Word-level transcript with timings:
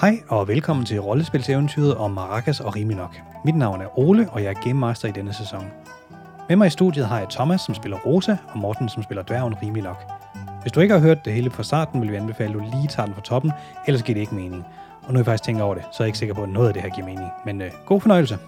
Hej 0.00 0.22
og 0.28 0.48
velkommen 0.48 0.86
til 0.86 1.00
rollespilseventyret 1.00 1.96
om 1.96 2.10
Maracas 2.10 2.60
og 2.60 2.76
Riminok. 2.76 3.16
Mit 3.44 3.56
navn 3.56 3.80
er 3.80 3.98
Ole, 3.98 4.30
og 4.30 4.42
jeg 4.42 4.50
er 4.50 4.60
Game 4.64 4.80
Master 4.80 5.08
i 5.08 5.12
denne 5.12 5.32
sæson. 5.32 5.66
Med 6.48 6.56
mig 6.56 6.66
i 6.66 6.70
studiet 6.70 7.06
har 7.06 7.18
jeg 7.18 7.28
Thomas, 7.28 7.60
som 7.60 7.74
spiller 7.74 7.98
Rosa, 7.98 8.36
og 8.48 8.58
Morten, 8.58 8.88
som 8.88 9.02
spiller 9.02 9.22
dværgen 9.22 9.54
Riminok. 9.62 10.04
Hvis 10.62 10.72
du 10.72 10.80
ikke 10.80 10.94
har 10.94 11.00
hørt 11.00 11.24
det 11.24 11.32
hele 11.32 11.50
fra 11.50 11.62
starten, 11.62 12.02
vil 12.02 12.10
vi 12.10 12.16
anbefale, 12.16 12.48
at 12.48 12.54
du 12.54 12.60
lige 12.60 12.88
tager 12.88 13.06
den 13.06 13.14
fra 13.14 13.22
toppen, 13.22 13.52
ellers 13.86 14.02
giver 14.02 14.14
det 14.14 14.20
ikke 14.20 14.34
mening. 14.34 14.66
Og 15.02 15.12
nu 15.12 15.16
er 15.16 15.20
jeg 15.20 15.26
faktisk 15.26 15.44
tænker 15.44 15.62
over 15.62 15.74
det, 15.74 15.84
så 15.92 16.02
er 16.02 16.04
jeg 16.04 16.08
ikke 16.08 16.18
sikker 16.18 16.34
på, 16.34 16.42
at 16.42 16.48
noget 16.48 16.68
af 16.68 16.74
det 16.74 16.82
her 16.82 16.90
giver 16.90 17.06
mening. 17.06 17.30
Men 17.44 17.62
øh, 17.62 17.70
god 17.86 18.00
fornøjelse. 18.00 18.38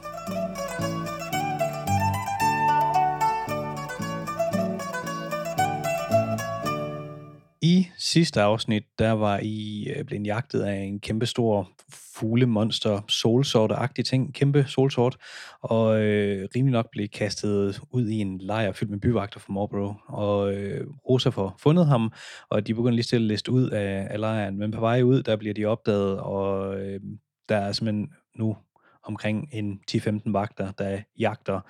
Sidste 8.12 8.40
afsnit, 8.42 8.82
der 8.98 9.10
var 9.10 9.38
I 9.42 9.88
øh, 9.96 10.04
blevet 10.04 10.26
jagtet 10.26 10.60
af 10.62 10.74
en 10.76 11.00
kæmpe 11.00 11.26
stor 11.26 11.68
fuglemonster, 12.14 13.00
solsorte-agtig 13.08 14.04
ting, 14.04 14.34
kæmpe 14.34 14.64
solsort, 14.68 15.16
og 15.62 16.00
øh, 16.02 16.48
rimelig 16.56 16.72
nok 16.72 16.86
blev 16.92 17.08
kastet 17.08 17.80
ud 17.90 18.08
i 18.08 18.18
en 18.18 18.38
lejr 18.38 18.72
fyldt 18.72 18.90
med 18.90 18.98
byvagter 18.98 19.40
fra 19.40 19.52
Marlborough, 19.52 19.96
og 20.06 20.54
øh, 20.54 20.86
Rosa 21.08 21.28
får 21.28 21.54
fundet 21.58 21.86
ham, 21.86 22.12
og 22.50 22.66
de 22.66 22.74
begynder 22.74 22.92
lige 22.94 23.04
stille 23.04 23.24
at 23.24 23.28
liste 23.28 23.52
ud 23.52 23.68
af, 23.70 24.06
af 24.10 24.20
lejren, 24.20 24.58
men 24.58 24.70
på 24.70 24.80
vej 24.80 25.02
ud, 25.02 25.22
der 25.22 25.36
bliver 25.36 25.54
de 25.54 25.64
opdaget, 25.64 26.18
og 26.20 26.80
øh, 26.80 27.00
der 27.48 27.56
er 27.56 27.72
simpelthen 27.72 28.08
nu 28.36 28.56
omkring 29.04 29.48
en 29.52 29.80
10-15 29.90 30.20
vagter, 30.26 30.70
der 30.72 30.98
jagter 31.18 31.60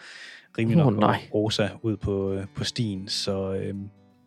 rimelig 0.59 0.79
nok 0.79 0.99
nej. 0.99 1.21
Rosa 1.35 1.69
ud 1.83 1.97
på, 1.97 2.33
øh, 2.33 2.47
på 2.57 2.65
stien, 2.65 3.09
så... 3.09 3.55
Øh, 3.55 3.75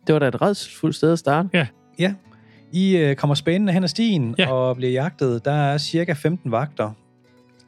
Det 0.06 0.12
var 0.12 0.18
da 0.18 0.28
et 0.28 0.42
redselsfuldt 0.42 0.96
sted 0.96 1.12
at 1.12 1.18
starte. 1.18 1.48
Ja, 1.52 1.66
I 2.72 2.96
øh, 2.96 3.16
kommer 3.16 3.34
spændende 3.34 3.72
hen 3.72 3.82
ad 3.84 3.88
stien 3.88 4.34
Ja. 4.38 4.44
ja. 4.44 4.52
og 4.52 4.76
bliver 4.76 4.92
jagtet. 4.92 5.44
Der 5.44 5.52
er 5.52 5.78
cirka 5.78 6.12
15 6.12 6.50
vagter. 6.50 6.90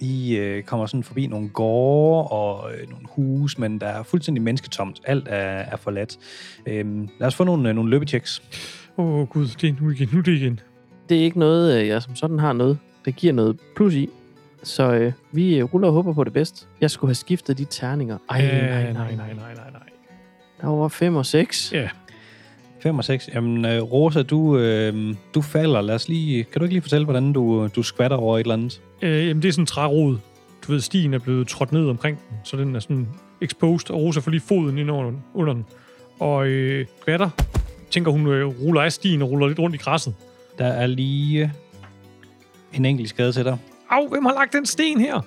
I 0.00 0.36
øh, 0.36 0.62
kommer 0.62 0.86
sådan 0.86 1.02
forbi 1.02 1.26
nogle 1.26 1.48
gårde 1.48 2.28
og 2.28 2.70
øh, 2.72 2.90
nogle 2.90 3.06
huse, 3.08 3.60
men 3.60 3.78
der 3.80 3.86
er 3.86 4.02
fuldstændig 4.02 4.42
mennesketomt. 4.42 5.00
Alt 5.04 5.28
er, 5.28 5.36
er 5.36 5.76
forladt. 5.76 6.18
Øhm, 6.66 7.08
lad 7.20 7.26
os 7.26 7.34
få 7.34 7.44
nogle, 7.44 7.68
øh, 7.68 7.74
nogle 7.74 7.90
løbetjeks. 7.90 8.42
Åh 8.96 9.06
oh, 9.20 9.26
gud, 9.26 9.46
det 9.60 9.68
er 9.68 9.74
nu 9.80 9.90
igen, 9.90 10.08
nu 10.12 10.18
er 10.18 10.22
det 10.22 10.32
igen. 10.32 10.60
Det 11.08 11.18
er 11.18 11.22
ikke 11.22 11.38
noget, 11.38 11.80
øh, 11.80 11.86
jeg 11.88 12.02
som 12.02 12.14
sådan 12.14 12.38
har 12.38 12.52
noget, 12.52 12.78
der 13.04 13.10
giver 13.10 13.32
noget 13.32 13.58
plus 13.76 13.94
i. 13.94 14.08
Så 14.62 14.92
øh, 14.92 15.12
vi 15.32 15.58
øh, 15.58 15.64
ruller 15.64 15.88
og 15.88 15.94
håber 15.94 16.12
på 16.12 16.24
det 16.24 16.32
bedste. 16.32 16.66
Jeg 16.80 16.90
skulle 16.90 17.08
have 17.08 17.14
skiftet 17.14 17.58
de 17.58 17.64
terninger. 17.64 18.18
Ej, 18.30 18.44
Øh, 18.44 18.52
nej, 18.52 18.82
nej, 18.82 18.92
nej, 18.92 19.14
nej, 19.14 19.34
nej, 19.34 19.54
nej, 19.54 19.70
nej. 19.72 19.82
Der 20.60 20.66
var 20.68 20.88
5 20.88 21.16
og 21.16 21.26
6. 21.26 21.72
Ja, 21.72 21.88
5 22.80 22.98
og 22.98 23.04
6. 23.04 23.30
Jamen, 23.34 23.64
øh, 23.64 23.82
Rosa, 23.82 24.22
du, 24.22 24.58
øh, 24.58 25.14
du 25.34 25.42
falder. 25.42 25.80
Lad 25.80 25.94
os 25.94 26.08
lige, 26.08 26.44
kan 26.44 26.58
du 26.58 26.64
ikke 26.64 26.74
lige 26.74 26.82
fortælle, 26.82 27.04
hvordan 27.04 27.32
du, 27.32 27.68
du 27.76 27.82
skvatter 27.82 28.16
over 28.16 28.38
et 28.38 28.40
eller 28.40 28.54
andet? 28.54 28.80
øh, 29.02 29.28
jamen 29.28 29.42
det 29.42 29.48
er 29.48 29.52
sådan 29.52 29.62
en 29.62 29.66
trærod. 29.66 30.16
Du 30.66 30.72
ved, 30.72 30.80
stien 30.80 31.14
er 31.14 31.18
blevet 31.18 31.48
trådt 31.48 31.72
ned 31.72 31.88
omkring 31.88 32.18
den, 32.18 32.36
så 32.44 32.56
den 32.56 32.76
er 32.76 32.80
sådan 32.80 33.08
exposed, 33.40 33.90
og 33.90 34.00
Rosa 34.00 34.20
får 34.20 34.30
lige 34.30 34.40
foden 34.40 34.78
ind 34.78 34.90
under, 34.90 35.12
under 35.34 35.52
den. 35.52 35.64
Og 36.18 36.46
øh, 36.46 36.86
Gretter 37.04 37.30
tænker, 37.90 38.10
hun 38.10 38.26
øh, 38.26 38.46
ruller 38.46 38.82
af 38.82 38.92
stien 38.92 39.22
og 39.22 39.30
ruller 39.30 39.46
lidt 39.48 39.58
rundt 39.58 39.74
i 39.74 39.78
græsset. 39.78 40.14
Der 40.58 40.66
er 40.66 40.86
lige 40.86 41.52
en 42.74 42.84
enkelt 42.84 43.08
skade 43.08 43.32
til 43.32 43.44
dig. 43.44 43.58
Au, 43.90 44.08
hvem 44.08 44.24
har 44.24 44.32
lagt 44.32 44.52
den 44.52 44.66
sten 44.66 45.00
her? 45.00 45.20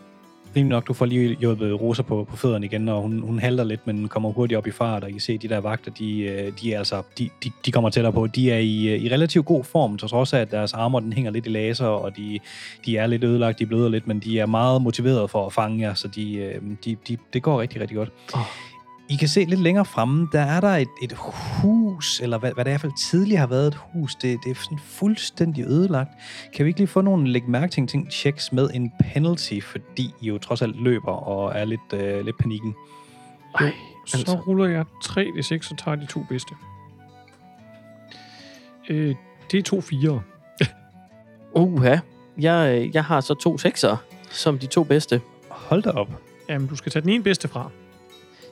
Rimelig 0.55 0.69
nok, 0.75 0.87
du 0.87 0.93
får 0.93 1.05
lige 1.05 1.35
hjulpet 1.39 1.81
Rosa 1.81 2.01
på, 2.01 2.27
på 2.29 2.37
fødderne 2.37 2.65
igen, 2.65 2.89
og 2.89 3.01
hun, 3.01 3.19
hun 3.19 3.39
halter 3.39 3.63
lidt, 3.63 3.87
men 3.87 4.07
kommer 4.07 4.31
hurtigt 4.31 4.57
op 4.57 4.67
i 4.67 4.71
fart, 4.71 5.03
og 5.03 5.09
I 5.09 5.11
kan 5.11 5.21
se, 5.21 5.33
at 5.33 5.41
de 5.41 5.47
der 5.47 5.59
vagter, 5.59 5.91
de, 5.91 6.19
øh, 6.21 6.51
de, 6.61 6.73
er 6.73 6.77
altså, 6.77 7.01
de, 7.17 7.29
de, 7.43 7.51
de 7.65 7.71
kommer 7.71 7.89
tættere 7.89 8.13
på. 8.13 8.27
De 8.27 8.51
er 8.51 8.57
i, 8.57 8.87
øh, 8.87 9.03
i 9.03 9.09
relativt 9.13 9.45
god 9.45 9.63
form, 9.63 9.97
til 9.97 10.07
trods 10.07 10.33
af, 10.33 10.39
at 10.39 10.51
deres 10.51 10.73
armor 10.73 10.99
den 10.99 11.13
hænger 11.13 11.31
lidt 11.31 11.45
i 11.45 11.49
laser, 11.49 11.85
og 11.85 12.17
de, 12.17 12.39
de 12.85 12.97
er 12.97 13.07
lidt 13.07 13.23
ødelagt, 13.23 13.59
de 13.59 13.65
bløder 13.65 13.89
lidt, 13.89 14.07
men 14.07 14.19
de 14.19 14.39
er 14.39 14.45
meget 14.45 14.81
motiveret 14.81 15.29
for 15.29 15.45
at 15.45 15.53
fange 15.53 15.81
jer, 15.81 15.93
så 15.93 16.07
de, 16.07 16.35
øh, 16.35 16.61
de, 16.85 16.97
de, 17.07 17.17
det 17.33 17.43
går 17.43 17.61
rigtig, 17.61 17.81
rigtig 17.81 17.97
godt. 17.97 18.11
Oh. 18.33 18.70
I 19.11 19.15
kan 19.15 19.27
se 19.27 19.45
lidt 19.45 19.59
længere 19.59 19.85
fremme, 19.85 20.27
der 20.31 20.41
er 20.41 20.61
der 20.61 20.67
et, 20.67 20.87
et 21.01 21.13
hus, 21.17 22.19
eller 22.19 22.37
hvad, 22.37 22.53
hvad 22.53 22.65
det 22.65 22.71
i 22.71 22.73
hvert 22.73 22.81
fald 22.81 23.09
tidligere 23.09 23.39
har 23.39 23.47
været 23.47 23.67
et 23.67 23.75
hus. 23.75 24.15
Det, 24.15 24.39
det 24.43 24.51
er 24.51 24.55
sådan 24.55 24.79
fuldstændig 24.79 25.65
ødelagt. 25.65 26.09
Kan 26.53 26.65
vi 26.65 26.69
ikke 26.69 26.79
lige 26.79 26.87
få 26.87 27.01
nogle 27.01 27.29
lægge 27.29 27.51
mærke 27.51 27.71
til 27.71 27.81
en 27.81 27.87
ting, 27.87 28.11
checks 28.11 28.51
med 28.51 28.69
en 28.73 28.91
penalty, 28.99 29.59
fordi 29.59 30.13
I 30.21 30.27
jo 30.27 30.37
trods 30.37 30.61
alt 30.61 30.81
løber 30.83 31.11
og 31.11 31.51
er 31.55 31.65
lidt, 31.65 31.93
øh, 31.93 32.25
lidt 32.25 32.37
panikken. 32.37 32.75
Ej, 33.59 33.71
Så 34.07 34.17
altså. 34.17 34.35
ruller 34.35 34.65
jeg 34.65 34.85
3 35.03 35.25
d 35.39 35.43
6 35.43 35.71
og 35.71 35.77
tager 35.77 35.95
de 35.95 36.05
to 36.05 36.25
bedste. 36.29 36.55
Øh, 38.89 39.15
det 39.51 39.57
er 39.57 39.63
to 39.63 39.81
fire. 39.81 40.21
Uha. 41.55 41.97
Jeg, 42.37 42.81
øh, 42.81 42.95
jeg 42.95 43.03
har 43.03 43.21
så 43.21 43.33
to 43.33 43.57
sekser 43.57 43.97
som 44.29 44.59
de 44.59 44.65
to 44.67 44.83
bedste. 44.83 45.21
Hold 45.49 45.83
da 45.83 45.89
op. 45.89 46.09
Jamen, 46.49 46.67
du 46.67 46.75
skal 46.75 46.91
tage 46.91 47.01
den 47.01 47.09
ene 47.09 47.23
bedste 47.23 47.47
fra. 47.47 47.69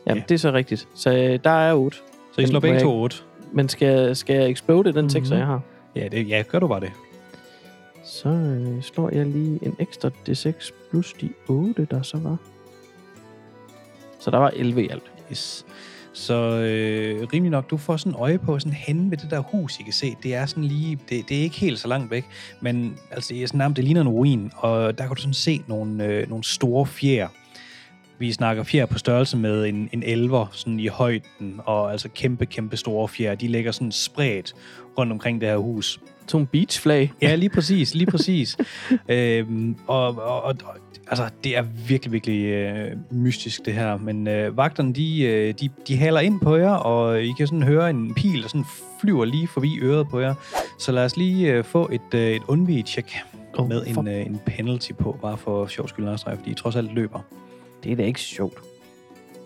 Jamen, 0.08 0.18
Ja. 0.18 0.24
det 0.30 0.36
er 0.36 0.40
så 0.40 0.52
rigtigt. 0.52 0.88
Så 0.96 1.10
øh, 1.14 1.40
der 1.44 1.50
er 1.50 1.74
8. 1.74 1.98
Så 2.36 2.42
I 2.42 2.46
slår 2.48 2.60
begge 2.60 2.80
to 2.80 2.90
jeg 2.90 2.98
8. 3.04 3.16
Men 3.54 3.70
skal, 3.70 4.16
skal 4.16 4.36
jeg 4.36 4.50
explode 4.50 4.94
den 4.94 5.02
Mhm. 5.02 5.10
sekser, 5.10 5.38
jeg 5.38 5.46
har? 5.46 5.62
Ja, 5.96 6.08
det, 6.08 6.30
ja, 6.30 6.44
gør 6.48 6.60
du 6.60 6.68
bare 6.68 6.80
det. 6.80 6.92
Så 8.06 8.30
øh, 8.30 8.82
slår 8.82 9.10
jeg 9.16 9.26
lige 9.26 9.60
en 9.62 9.76
ekstra 9.80 10.10
D6 10.30 10.72
plus 10.90 11.14
de 11.14 11.30
8, 11.48 11.88
der 11.92 12.02
så 12.02 12.18
var. 12.18 12.38
Så 14.20 14.32
der 14.32 14.38
var 14.38 14.50
11 14.56 14.84
i 14.86 14.90
alt. 14.90 15.12
Yes. 15.32 15.66
Så 16.14 16.34
øh, 16.34 17.28
rimelig 17.34 17.52
nok, 17.52 17.70
du 17.70 17.78
får 17.78 17.98
sådan 17.98 18.20
øje 18.20 18.38
på 18.38 18.60
sådan 18.60 18.74
hen 18.74 19.12
ved 19.12 19.18
det 19.18 19.32
der 19.32 19.40
hus, 19.40 19.80
I 19.80 19.84
kan 19.84 19.94
se. 19.94 20.16
Det 20.24 20.36
er 20.36 20.46
sådan 20.46 20.64
lige, 20.64 21.00
det, 21.10 21.30
det 21.30 21.38
er 21.38 21.42
ikke 21.42 21.56
helt 21.60 21.80
så 21.80 21.88
langt 21.88 22.12
væk, 22.12 22.26
men 22.62 22.98
altså, 23.12 23.36
er 23.36 23.48
sådan, 23.48 23.58
nærmest, 23.58 23.76
det 23.76 23.84
ligner 23.86 24.02
en 24.02 24.10
ruin, 24.10 24.52
og 24.56 24.98
der 24.98 25.08
kan 25.08 25.16
du 25.16 25.22
sådan 25.22 25.34
se 25.34 25.62
nogle, 25.68 26.06
øh, 26.06 26.30
nogle 26.30 26.44
store 26.44 26.86
fjer. 26.86 27.28
Vi 28.20 28.32
snakker 28.32 28.64
fjer 28.64 28.86
på 28.86 28.98
størrelse 28.98 29.38
med 29.38 29.66
en, 29.66 29.90
en 29.94 30.04
elver 30.04 30.46
sådan 30.52 30.80
i 30.80 30.88
højden, 30.88 31.60
og 31.66 31.92
altså 31.92 32.10
kæmpe, 32.10 32.46
kæmpe 32.46 32.78
store 32.78 33.08
fjer. 33.08 33.36
De 33.36 33.48
ligger 33.48 33.72
sådan 33.72 33.92
spredt 33.92 34.56
rundt 34.98 35.12
omkring 35.12 35.42
det 35.42 35.50
her 35.50 35.58
hus. 35.58 36.00
En 36.34 36.46
beachflag. 36.46 37.12
Ja, 37.22 37.36
lige 37.36 37.50
præcis, 37.50 37.96
lige 37.96 38.12
præcis. 38.16 38.58
øhm, 39.10 39.76
og, 39.88 40.08
og, 40.18 40.44
og, 40.44 40.56
altså, 41.08 41.30
det 41.44 41.58
er 41.58 41.62
virkelig, 41.88 42.12
virkelig 42.12 42.46
øh, 42.46 42.92
mystisk, 43.12 43.66
det 43.66 43.74
her. 43.74 43.98
Men 43.98 44.28
øh, 44.28 44.58
vagterne, 44.58 44.94
de, 44.94 45.22
øh, 45.22 45.54
de, 45.62 45.70
de 45.88 45.98
haler 45.98 46.20
ind 46.20 46.40
på 46.40 46.56
jer, 46.56 46.72
og 46.72 47.24
I 47.24 47.32
kan 47.38 47.48
sådan 47.48 47.64
høre 47.64 47.90
en 47.90 48.14
pil, 48.14 48.42
der 48.42 48.48
sådan 48.48 48.66
flyver 49.02 49.26
lige 49.26 49.48
forbi 49.48 49.80
øret 49.82 50.08
på 50.10 50.20
jer. 50.20 50.34
Så 50.80 50.92
lad 50.92 51.06
os 51.06 51.18
lige 51.18 51.54
øh, 51.54 51.64
få 51.64 51.90
et, 51.92 52.14
øh, 52.14 52.32
et 52.32 52.42
undvige-check 52.48 53.12
Oh, 53.58 53.70
med 53.70 53.86
for, 53.94 54.02
en, 54.02 54.08
øh, 54.08 54.26
en 54.26 54.40
penalty 54.46 54.92
på, 54.92 55.18
bare 55.22 55.38
for 55.38 55.68
sjov 55.68 55.88
skyld 55.88 56.18
fordi 56.18 56.52
I 56.52 56.54
trods 56.54 56.76
alt 56.76 56.94
løber. 56.94 57.20
Det 57.84 57.92
er 57.92 57.96
da 57.96 58.04
ikke 58.04 58.20
sjovt. 58.22 58.58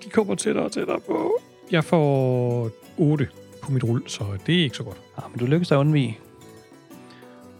De 0.04 0.10
kommer 0.10 0.36
tættere 0.36 0.66
og 0.66 0.72
tættere 0.72 1.00
på. 1.00 1.34
Jeg 1.72 1.84
får 1.84 2.70
8 2.98 3.28
på 3.62 3.72
mit 3.72 3.84
rull, 3.84 4.04
så 4.08 4.24
det 4.48 4.60
er 4.60 4.64
ikke 4.64 4.78
så 4.78 4.84
godt. 4.84 4.98
Ja, 5.18 5.24
men 5.32 5.40
du 5.40 5.46
lykkes 5.46 5.72
at 5.72 5.76
undvige. 5.76 6.20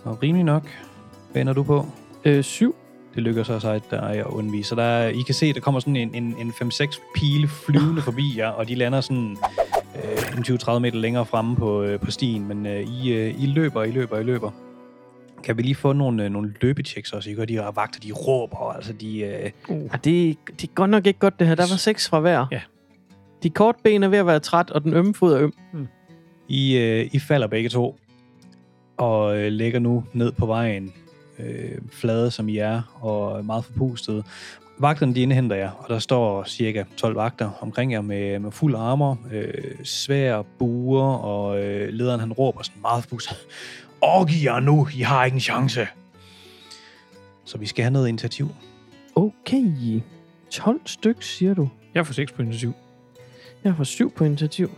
Og 0.04 0.24
rimelig 0.24 0.44
nok, 0.46 0.70
hvad 1.32 1.42
ender 1.42 1.54
du 1.54 1.64
på? 1.64 1.86
Øh, 2.26 2.44
7. 2.44 2.76
Det 3.16 3.24
lykkes 3.24 3.50
også 3.50 3.70
at 3.70 3.84
der 3.92 3.98
er 4.02 4.24
at 4.24 4.32
undvige. 4.32 4.64
Så 4.64 4.76
der, 4.76 4.84
er- 4.84 5.10
I 5.10 5.22
kan 5.26 5.36
se, 5.36 5.54
der 5.54 5.60
kommer 5.60 5.80
sådan 5.80 5.96
en, 5.96 6.16
en, 6.16 6.36
en 6.40 6.50
5-6 6.50 7.02
pile 7.16 7.48
flyvende 7.48 8.02
forbi 8.10 8.38
jer, 8.38 8.48
og 8.50 8.68
de 8.68 8.76
lander 8.76 9.02
sådan 9.02 9.38
øh, 10.04 10.38
en 10.38 10.44
20-30 10.44 10.80
meter 10.80 10.98
længere 10.98 11.26
fremme 11.26 11.56
på, 11.56 11.84
øh, 11.84 12.00
på 12.00 12.12
stien. 12.12 12.48
Men 12.48 12.66
øh, 12.66 12.82
I, 12.82 13.14
øh, 13.14 13.44
I 13.44 13.46
løber, 13.46 13.84
I 13.84 13.92
løber, 13.92 14.20
I 14.20 14.24
løber. 14.24 14.52
Kan 15.44 15.58
vi 15.58 15.62
lige 15.62 15.76
få 15.76 15.94
nogle, 15.94 16.26
øh, 16.26 16.32
nogle 16.32 16.54
løbechecks 16.62 17.14
også? 17.14 17.30
I 17.30 17.34
gør 17.34 17.46
de 17.46 17.54
her 17.54 17.72
vagter, 17.72 18.00
de 18.00 18.12
råber, 18.12 18.74
altså 18.74 18.94
de... 18.94 19.20
Øh, 19.20 19.52
Uh. 19.70 19.90
Ah, 19.94 20.00
det, 20.04 20.38
det 20.48 20.64
er 20.64 20.74
godt 20.74 20.90
nok 20.90 21.08
ikke 21.08 21.20
godt, 21.20 21.40
det 21.40 21.48
her. 21.48 21.56
Der 21.56 21.64
var 21.70 21.78
6 21.78 22.10
fra 22.10 22.20
hver. 22.20 22.46
Ja. 22.52 22.62
De 23.44 23.50
korte 23.50 23.80
ben 23.84 24.04
er 24.04 24.08
ved 24.08 24.18
at 24.18 24.26
være 24.26 24.40
træt, 24.40 24.72
og 24.72 24.84
den 24.84 24.94
ømme 24.94 25.14
fod 25.14 25.34
er 25.34 25.42
øm. 25.42 25.54
I, 26.48 26.78
øh, 26.78 27.10
I 27.14 27.20
falder 27.20 27.48
begge 27.48 27.70
to, 27.70 28.00
og 28.98 29.38
øh, 29.38 29.48
ligger 29.48 29.80
nu 29.80 30.04
ned 30.14 30.32
på 30.32 30.46
vejen, 30.46 30.94
øh, 31.40 31.78
flade 31.92 32.32
som 32.32 32.50
I 32.50 32.58
er, 32.58 32.82
og 33.02 33.46
meget 33.46 33.66
forpustet. 33.66 34.26
Vagterne 34.80 35.16
de 35.16 35.22
indhenter 35.22 35.56
jer, 35.56 35.72
og 35.72 35.90
der 35.90 36.00
står 36.00 36.44
cirka 36.44 36.84
12 36.98 37.16
vagter 37.16 37.50
omkring 37.62 37.92
jer 37.92 38.02
med, 38.02 38.40
med 38.40 38.52
fuld 38.52 38.76
armor, 38.76 39.20
øh, 39.32 39.54
svær, 39.84 40.42
buer, 40.60 41.14
og 41.14 41.64
øh, 41.64 41.90
lederen 41.90 42.20
han 42.20 42.34
råber 42.34 42.64
sådan 42.64 42.82
meget 42.82 43.04
forpustet. 43.04 43.38
Orgiv 44.06 44.44
jer 44.44 44.60
nu, 44.60 44.88
I 44.94 45.02
har 45.02 45.26
ikke 45.26 45.36
en 45.36 45.42
chance. 45.42 45.88
Så 47.46 47.58
vi 47.58 47.66
skal 47.66 47.84
have 47.84 47.92
noget 47.94 48.08
initiativ. 48.08 48.50
Okay. 49.16 50.02
12 50.52 50.82
stykker, 50.86 51.22
siger 51.22 51.54
du. 51.54 51.70
Jeg 51.94 52.06
får 52.08 52.14
6 52.14 52.32
på 52.32 52.42
initiativ. 52.42 52.74
Jeg 53.64 53.74
får 53.78 53.84
7 53.84 54.12
på 54.14 54.24
initiativ. 54.24 54.72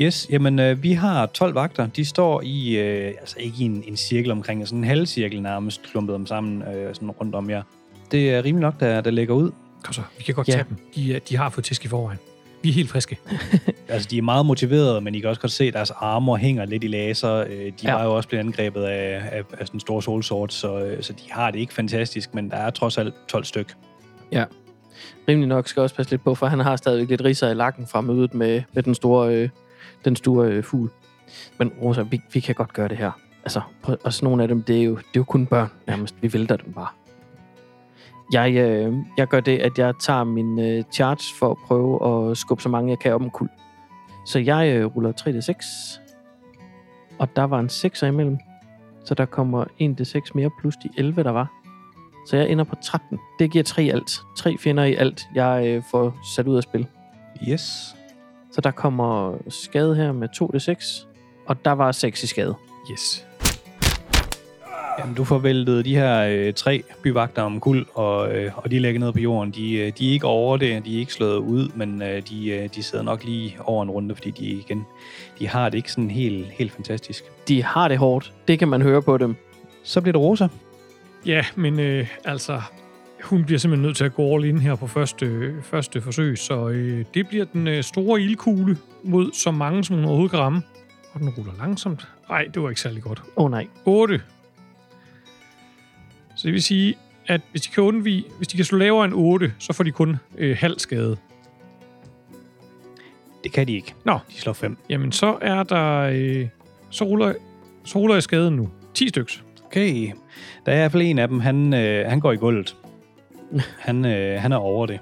Yes, 0.00 0.26
jamen 0.30 0.58
øh, 0.58 0.82
vi 0.82 0.92
har 0.92 1.26
12 1.26 1.54
vagter. 1.54 1.86
De 1.86 2.04
står 2.04 2.42
i, 2.44 2.76
øh, 2.76 3.06
altså 3.20 3.36
ikke 3.38 3.56
i 3.58 3.62
en, 3.64 3.84
en 3.86 3.96
cirkel 3.96 4.30
omkring, 4.30 4.68
sådan 4.68 4.78
en 4.78 4.84
halvcirkel 4.84 5.42
nærmest, 5.42 5.82
klumpet 5.90 6.14
dem 6.14 6.26
sammen 6.26 6.62
øh, 6.62 6.94
sådan 6.94 7.10
rundt 7.10 7.34
om 7.34 7.50
jer. 7.50 7.62
Det 8.10 8.30
er 8.34 8.44
rimelig 8.44 8.60
nok, 8.62 8.80
der, 8.80 9.00
der 9.00 9.10
lægger 9.10 9.34
ud. 9.34 9.50
Kom 9.82 9.92
så, 9.92 10.02
vi 10.18 10.22
kan 10.22 10.34
godt 10.34 10.48
Ja. 10.48 10.52
tage 10.52 10.64
dem. 10.68 10.76
De, 10.94 11.14
er- 11.14 11.18
de 11.20 11.36
har 11.36 11.50
fået 11.50 11.64
tisk 11.64 11.84
i 11.84 11.88
forvejen. 11.88 12.18
Vi 12.62 12.68
er 12.68 12.72
helt 12.72 12.90
friske. 12.90 13.18
Altså, 13.90 14.08
de 14.10 14.18
er 14.18 14.22
meget 14.22 14.46
motiverede, 14.46 15.00
men 15.00 15.14
I 15.14 15.20
kan 15.20 15.28
også 15.28 15.40
godt 15.40 15.52
se, 15.52 15.64
at 15.64 15.74
deres 15.74 15.90
armor 15.90 16.36
hænger 16.36 16.64
lidt 16.64 16.84
i 16.84 16.86
laser. 16.86 17.34
Øh, 17.34 17.48
De 17.48 17.56
Ja. 17.56 17.72
ja. 17.84 17.94
var 17.94 18.04
jo 18.04 18.16
også 18.16 18.28
blevet 18.28 18.44
angrebet 18.44 18.82
af, 18.82 19.22
af, 19.32 19.42
af 19.58 19.66
sådan 19.66 19.76
en 19.76 19.80
stor 19.80 20.00
solsort, 20.00 20.52
så, 20.52 20.78
øh, 20.84 21.02
så 21.02 21.12
de 21.12 21.22
har 21.30 21.50
det 21.50 21.58
ikke 21.58 21.74
fantastisk, 21.74 22.34
men 22.34 22.50
der 22.50 22.56
er 22.56 22.70
trods 22.70 22.98
alt 22.98 23.14
12 23.28 23.44
styk. 23.44 23.74
Rimelig 25.28 25.48
nok 25.48 25.68
skal 25.68 25.80
også 25.82 25.94
passe 25.94 26.12
lidt 26.12 26.24
på, 26.24 26.34
for 26.34 26.46
han 26.46 26.58
har 26.58 26.76
stadigvæk 26.76 27.08
lidt 27.08 27.24
riser 27.24 27.50
i 27.50 27.54
lakken 27.54 27.86
fra 27.86 28.00
mødet 28.00 28.34
med, 28.34 28.62
med 28.72 28.82
den 28.82 28.94
store, 28.94 29.34
øh, 29.34 29.48
den 30.04 30.16
store 30.16 30.48
øh, 30.48 30.64
fugl. 30.64 30.90
Men 31.58 31.68
Rosa, 31.82 32.02
vi, 32.02 32.20
vi 32.32 32.40
kan 32.40 32.54
godt 32.54 32.72
gøre 32.72 32.88
det 32.88 32.96
her. 32.96 33.10
Altså, 33.44 33.60
og 34.04 34.12
sådan 34.12 34.26
nogle 34.26 34.42
af 34.42 34.48
dem, 34.48 34.62
det 34.62 34.78
er 34.78 34.82
jo, 34.82 34.90
det 34.96 35.02
er 35.04 35.10
jo 35.16 35.24
kun 35.24 35.46
børn 35.46 35.68
nærmest. 35.86 36.14
Vi 36.20 36.32
vælter 36.32 36.56
dem 36.56 36.72
bare. 36.72 36.88
Jeg, 38.32 38.54
øh, 38.54 38.94
jeg 39.16 39.28
gør 39.28 39.40
det, 39.40 39.58
at 39.58 39.78
jeg 39.78 39.94
tager 40.00 40.24
min 40.24 40.60
øh, 40.60 40.84
charge 40.92 41.38
for 41.38 41.50
at 41.50 41.56
prøve 41.66 42.30
at 42.30 42.36
skubbe 42.36 42.62
så 42.62 42.68
mange, 42.68 42.90
jeg 42.90 42.98
kan 42.98 43.14
op 43.14 43.22
en 43.22 43.30
kul. 43.30 43.48
Så 44.26 44.38
jeg 44.38 44.68
øh, 44.68 44.86
ruller 44.86 45.12
3d6. 45.12 46.00
Og 47.18 47.36
der 47.36 47.44
var 47.44 47.60
en 47.60 47.66
6'er 47.66 48.06
imellem. 48.06 48.38
Så 49.04 49.14
der 49.14 49.24
kommer 49.24 49.64
1d6 49.64 50.30
mere 50.34 50.50
plus 50.60 50.76
de 50.76 50.88
11, 50.98 51.22
der 51.22 51.30
var. 51.30 51.52
Så 52.26 52.36
jeg 52.36 52.48
ender 52.48 52.64
på 52.64 52.76
13. 52.82 53.18
Det 53.38 53.50
giver 53.50 53.64
3 53.64 53.84
i 53.84 53.88
alt. 53.88 54.20
3 54.36 54.56
fjender 54.58 54.84
i 54.84 54.94
alt, 54.94 55.28
jeg 55.34 55.66
øh, 55.66 55.82
får 55.90 56.18
sat 56.34 56.46
ud 56.46 56.56
af 56.56 56.62
spil. 56.62 56.86
Yes. 57.48 57.94
Så 58.52 58.60
der 58.60 58.70
kommer 58.70 59.38
skade 59.48 59.96
her 59.96 60.12
med 60.12 60.28
2d6. 60.36 61.06
Og 61.46 61.64
der 61.64 61.72
var 61.72 61.92
6 61.92 62.22
i 62.22 62.26
skade. 62.26 62.54
Yes. 62.92 63.27
Jamen, 64.98 65.14
du 65.14 65.24
får 65.24 65.38
væltet 65.38 65.84
de 65.84 65.94
her 65.94 66.20
øh, 66.20 66.52
tre 66.52 66.82
byvagter 67.02 67.42
om 67.42 67.60
kul, 67.60 67.86
og, 67.94 68.36
øh, 68.36 68.52
og 68.56 68.70
de 68.70 68.78
ligger 68.78 69.00
ned 69.00 69.12
på 69.12 69.18
jorden. 69.18 69.50
De, 69.50 69.72
øh, 69.72 69.92
de 69.98 70.08
er 70.08 70.12
ikke 70.12 70.26
over 70.26 70.56
det, 70.56 70.84
de 70.84 70.94
er 70.94 70.98
ikke 70.98 71.12
slået 71.12 71.36
ud, 71.36 71.68
men 71.74 72.02
øh, 72.02 72.22
de, 72.28 72.48
øh, 72.48 72.68
de 72.74 72.82
sidder 72.82 73.04
nok 73.04 73.24
lige 73.24 73.56
over 73.60 73.82
en 73.82 73.90
runde, 73.90 74.14
fordi 74.14 74.30
de 74.30 74.44
igen, 74.44 74.86
de 75.38 75.48
har 75.48 75.68
det 75.68 75.78
ikke 75.78 75.92
sådan 75.92 76.10
helt, 76.10 76.46
helt 76.46 76.72
fantastisk. 76.72 77.24
De 77.48 77.62
har 77.62 77.88
det 77.88 77.98
hårdt. 77.98 78.32
Det 78.48 78.58
kan 78.58 78.68
man 78.68 78.82
høre 78.82 79.02
på 79.02 79.18
dem. 79.18 79.36
Så 79.82 80.00
bliver 80.00 80.12
det 80.12 80.20
Rosa. 80.20 80.48
Ja, 81.26 81.44
men 81.56 81.80
øh, 81.80 82.06
altså, 82.24 82.60
hun 83.22 83.44
bliver 83.44 83.58
simpelthen 83.58 83.86
nødt 83.86 83.96
til 83.96 84.04
at 84.04 84.14
gå 84.14 84.34
all 84.34 84.44
in 84.44 84.58
her 84.58 84.74
på 84.74 84.86
første, 84.86 85.26
øh, 85.26 85.62
første 85.62 86.00
forsøg, 86.00 86.38
så 86.38 86.68
øh, 86.68 87.04
det 87.14 87.28
bliver 87.28 87.44
den 87.44 87.66
øh, 87.66 87.82
store 87.82 88.20
ildkugle 88.22 88.78
mod 89.04 89.30
så 89.32 89.50
mange, 89.50 89.84
som 89.84 89.96
hun 89.96 90.04
overhovedet 90.04 90.30
kan 90.30 90.40
ramme. 90.40 90.62
Og 91.12 91.20
den 91.20 91.28
ruller 91.28 91.52
langsomt. 91.58 92.08
Nej, 92.28 92.48
det 92.54 92.62
var 92.62 92.68
ikke 92.68 92.80
særlig 92.80 93.02
godt. 93.02 93.22
Åh 93.36 93.44
oh, 93.44 93.50
nej. 93.50 93.66
8. 93.84 94.20
Så 96.38 96.42
det 96.44 96.52
vil 96.52 96.62
sige, 96.62 96.94
at 97.26 97.40
hvis 97.50 97.62
de 97.62 97.68
kan 97.68 97.82
undvige, 97.82 98.24
hvis 98.36 98.48
de 98.48 98.56
kan 98.56 98.64
slå 98.64 98.78
lavere 98.78 99.04
end 99.04 99.14
8, 99.14 99.52
så 99.58 99.72
får 99.72 99.84
de 99.84 99.90
kun 99.90 100.16
øh, 100.38 100.56
halv 100.60 100.78
skade. 100.78 101.16
Det 103.44 103.52
kan 103.52 103.66
de 103.66 103.74
ikke. 103.74 103.94
Nå. 104.04 104.18
De 104.28 104.34
slår 104.34 104.52
fem. 104.52 104.76
Jamen, 104.90 105.12
så 105.12 105.38
er 105.40 105.62
der... 105.62 106.10
Øh, 106.12 106.48
så, 106.90 107.04
ruller, 107.04 107.34
så 107.84 107.98
ruller 107.98 108.14
jeg 108.14 108.22
skaden 108.22 108.56
nu. 108.56 108.68
10 108.94 109.08
styks. 109.08 109.44
Okay. 109.66 110.12
Der 110.66 110.72
er 110.72 110.76
i 110.76 110.78
hvert 110.78 110.92
fald 110.92 111.02
en 111.02 111.18
af 111.18 111.28
dem, 111.28 111.40
han, 111.40 111.74
øh, 111.74 112.06
han 112.06 112.20
går 112.20 112.32
i 112.32 112.36
gulvet. 112.36 112.76
Han, 113.78 114.04
øh, 114.04 114.40
han 114.40 114.52
er 114.52 114.56
over 114.56 114.86
det. 114.86 115.00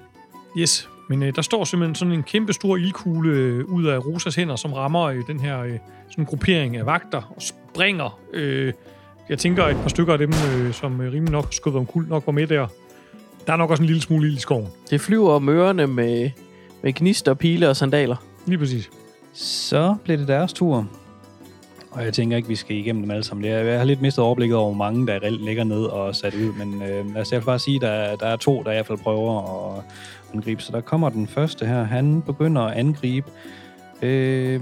Yes. 0.59 0.89
Men 1.09 1.23
øh, 1.23 1.35
der 1.37 1.43
står 1.43 1.65
simpelthen 1.65 1.95
sådan 1.95 2.15
en 2.15 2.23
kæmpe 2.23 2.53
stor 2.53 2.77
ildkugle 2.77 3.31
øh, 3.31 3.65
ud 3.65 3.85
af 3.85 4.07
Rosas 4.07 4.35
hænder, 4.35 4.57
som 4.57 4.73
rammer 4.73 5.03
øh, 5.03 5.23
den 5.27 5.41
her 5.41 5.61
øh, 5.61 5.79
sådan 6.11 6.25
gruppering 6.25 6.77
af 6.77 6.87
vagter 6.87 7.33
og 7.37 7.43
springer. 7.43 8.21
Øh, 8.33 8.73
jeg 9.29 9.39
tænker, 9.39 9.65
at 9.65 9.77
et 9.77 9.83
par 9.83 9.89
stykker 9.89 10.13
af 10.13 10.19
dem, 10.19 10.31
øh, 10.57 10.73
som 10.73 11.01
øh, 11.01 11.13
rimelig 11.13 11.33
nok 11.33 11.47
skubbet 11.51 11.79
om 11.81 11.87
kul, 11.87 12.07
nok 12.09 12.27
var 12.27 12.33
med 12.33 12.47
der. 12.47 12.67
Der 13.47 13.53
er 13.53 13.57
nok 13.57 13.71
også 13.71 13.83
en 13.83 13.87
lille 13.87 14.03
smule 14.03 14.29
ild 14.29 14.37
i 14.37 14.41
skoven. 14.41 14.69
Det 14.91 15.01
flyver 15.01 15.31
om 15.33 15.49
ørerne 15.49 15.87
med, 15.87 16.31
med 16.83 16.93
gnister, 16.93 17.35
pile 17.35 17.69
og 17.69 17.77
sandaler. 17.77 18.17
Lige 18.47 18.59
præcis. 18.59 18.91
Så 19.33 19.95
bliver 20.05 20.17
det 20.19 20.29
deres 20.29 20.53
tur. 20.53 20.87
Og 21.91 22.05
jeg 22.05 22.13
tænker 22.13 22.37
ikke, 22.37 22.49
vi 22.49 22.55
skal 22.55 22.77
igennem 22.77 23.03
dem 23.03 23.11
alle 23.11 23.25
sammen. 23.25 23.45
Det 23.45 23.53
er- 23.53 23.59
Jeg 23.59 23.79
har 23.79 23.85
lidt 23.85 24.01
mistet 24.03 24.25
overblikket 24.25 24.57
over, 24.57 24.75
hvor 24.75 24.85
mange 24.85 25.07
der 25.07 25.23
reelt 25.23 25.45
ligger 25.45 25.65
ned 25.65 25.83
og 25.85 26.17
sat 26.17 26.35
ud. 26.35 26.53
Men 26.65 26.83
øh, 26.83 27.15
lad 27.15 27.23
os 27.23 27.29
i 27.29 27.35
hvert 27.35 27.43
fald 27.43 27.45
bare 27.45 27.59
sige, 27.59 27.77
at 27.77 27.83
der, 27.83 28.17
der 28.17 28.27
er 28.27 28.37
to, 28.37 28.63
der 28.63 28.71
i 28.71 28.75
hvert 28.75 28.87
fald 28.87 28.99
prøver 28.99 29.41
at 29.77 29.83
angribe. 30.35 30.63
Så 30.63 30.73
der 30.73 30.81
kommer 30.81 31.09
den 31.09 31.27
første 31.27 31.67
her. 31.67 31.83
Han 31.85 32.23
begynder 32.23 32.63
at 32.63 32.77
angribe 32.79 33.31
øh, 34.03 34.61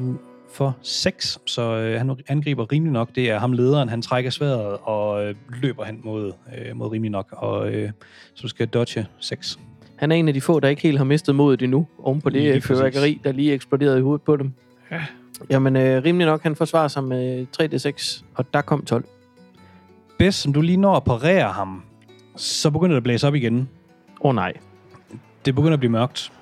for 0.54 0.76
6. 0.82 1.38
Så 1.46 1.62
øh, 1.62 1.98
han 1.98 2.16
angriber 2.28 2.72
rimelig 2.72 2.92
nok. 2.92 3.14
Det 3.14 3.30
er 3.30 3.38
ham 3.38 3.52
lederen. 3.52 3.88
Han 3.88 4.02
trækker 4.02 4.30
sværet 4.30 4.76
og 4.82 5.24
øh, 5.24 5.34
løber 5.62 5.84
hen 5.84 6.00
mod, 6.04 6.32
øh, 6.58 6.76
mod 6.76 6.92
rimelig 6.92 7.10
nok. 7.10 7.28
Og 7.32 7.72
øh, 7.72 7.90
så 8.34 8.48
skal 8.48 8.66
dodge 8.66 9.06
6. 9.18 9.58
Han 9.96 10.12
er 10.12 10.16
en 10.16 10.28
af 10.28 10.34
de 10.34 10.40
få, 10.40 10.60
der 10.60 10.68
ikke 10.68 10.82
helt 10.82 10.98
har 10.98 11.04
mistet 11.04 11.34
modet 11.34 11.62
endnu, 11.62 11.86
oven 11.98 12.20
på 12.20 12.30
det 12.30 12.42
Lige 12.42 12.60
fyrværkeri, 12.60 13.20
der 13.24 13.32
lige 13.32 13.52
eksploderede 13.52 13.98
i 13.98 14.02
hovedet 14.02 14.22
på 14.22 14.36
dem. 14.36 14.52
Ja. 14.90 15.00
Jamen, 15.50 15.76
øh, 15.76 16.04
rimelig 16.04 16.26
nok, 16.26 16.42
han 16.42 16.56
forsvarer 16.56 16.88
sig 16.88 17.04
med 17.04 17.46
3d6, 17.56 18.24
og 18.34 18.54
der 18.54 18.60
kom 18.60 18.84
12. 18.84 19.04
Bedst, 20.18 20.40
som 20.40 20.52
du 20.52 20.60
lige 20.60 20.76
når 20.76 20.96
at 20.96 21.04
parere 21.04 21.52
ham, 21.52 21.82
så 22.36 22.70
begynder 22.70 22.92
det 22.92 22.96
at 22.96 23.02
blæse 23.02 23.26
op 23.26 23.34
igen. 23.34 23.68
Åh 24.20 24.28
oh, 24.28 24.34
nej. 24.34 24.52
Det 25.44 25.54
begynder 25.54 25.72
at 25.72 25.80
blive 25.80 25.92
mørkt. 25.92 26.32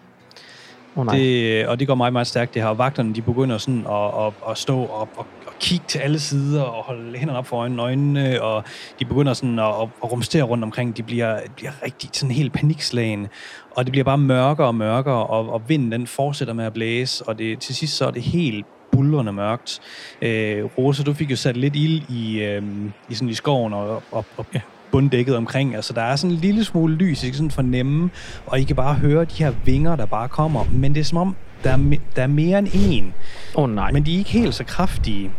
Oh, 0.97 1.06
nej. 1.06 1.17
Det... 1.17 1.67
Og 1.67 1.81
det 1.81 1.87
går 1.87 1.94
meget, 1.94 2.12
meget 2.12 2.27
stærkt, 2.27 2.55
det 2.55 2.62
her. 2.62 2.69
Og 2.69 2.79
Vagterne, 2.79 3.15
de 3.15 3.23
begynder 3.23 3.59
sådan 3.59 3.87
at, 3.87 4.27
at, 4.27 4.33
at 4.50 4.59
stå 4.59 4.79
og, 4.79 5.09
og, 5.17 5.27
og 5.47 5.53
kigge 5.61 5.85
til 5.89 5.99
alle 5.99 6.21
sider 6.21 6.62
og 6.62 6.85
holde 6.85 7.19
hænderne 7.19 7.39
op 7.39 7.47
for 7.47 7.56
øjnene, 7.56 7.83
øjnene 7.83 8.43
og 8.43 8.65
de 9.00 9.05
begynder 9.05 9.33
sådan 9.33 9.59
at, 9.59 9.67
at, 9.67 9.89
at 10.05 10.12
rumstere 10.12 10.43
rundt 10.43 10.65
omkring. 10.65 10.97
De 10.97 11.03
bliver, 11.03 11.41
bliver 11.56 11.73
rigtig 11.85 12.11
sådan 12.12 12.35
helt 12.35 12.53
panikslagen, 12.53 13.29
og 13.77 13.85
det 13.85 13.93
bliver 13.93 14.05
bare 14.05 14.19
mørkere 14.19 14.67
og 14.67 14.75
mørkere, 14.75 15.27
og, 15.27 15.53
og 15.53 15.62
vinden 15.69 15.93
den 15.93 16.06
fortsætter 16.06 16.55
med 16.55 16.65
at 16.65 16.73
blæse, 16.73 17.25
og 17.29 17.39
det, 17.39 17.59
til 17.59 17.75
sidst 17.75 17.97
så 17.97 18.06
er 18.06 18.11
det 18.11 18.23
helt 18.23 18.67
bulrende 18.93 19.33
mørkt. 19.33 19.81
Øh, 20.23 20.65
Rosa, 20.79 21.03
du 21.03 21.12
fik 21.12 21.31
jo 21.31 21.37
sat 21.37 21.56
lidt 21.56 21.77
ild 21.77 22.03
i, 22.09 22.43
øh, 22.43 22.62
i, 23.09 23.15
sådan 23.15 23.29
i 23.29 23.35
skoven 23.35 23.73
og, 23.73 24.03
og, 24.11 24.25
og 24.37 24.47
Ja. 24.55 24.61
Bunddækket 24.93 25.37
omkring. 25.37 25.75
Altså, 25.75 25.93
der 25.93 26.03
er 26.03 26.17
sådan 26.17 26.35
en 26.35 26.41
lille 26.41 26.65
smule 26.65 26.94
lys, 26.94 27.25
I 27.25 27.27
kan 27.27 27.35
sådan 27.35 27.50
fornemme, 27.50 28.11
og 28.47 28.61
I 28.61 28.62
kan 28.62 28.77
bare 28.77 28.94
høre 28.94 29.25
de 29.25 29.35
her 29.44 29.53
vinger, 29.65 29.97
der 29.97 30.06
bare 30.06 30.29
kommer. 30.29 30.65
Men 30.73 30.94
det 30.94 31.00
er 31.00 31.05
som 31.05 31.19
om, 31.19 31.37
der 31.65 31.71
er, 31.71 31.77
me- 31.77 32.00
der 32.17 32.23
er 32.23 32.27
mere 32.27 32.59
end 32.59 32.69
en. 32.75 33.15
Åh 33.55 33.65
oh, 33.65 33.71
nej. 33.75 33.93
Men 33.93 34.06
de 34.06 34.15
er 34.15 34.19
ikke 34.19 34.31
helt 34.31 34.55
så 34.55 34.65
kraftige. 34.65 35.31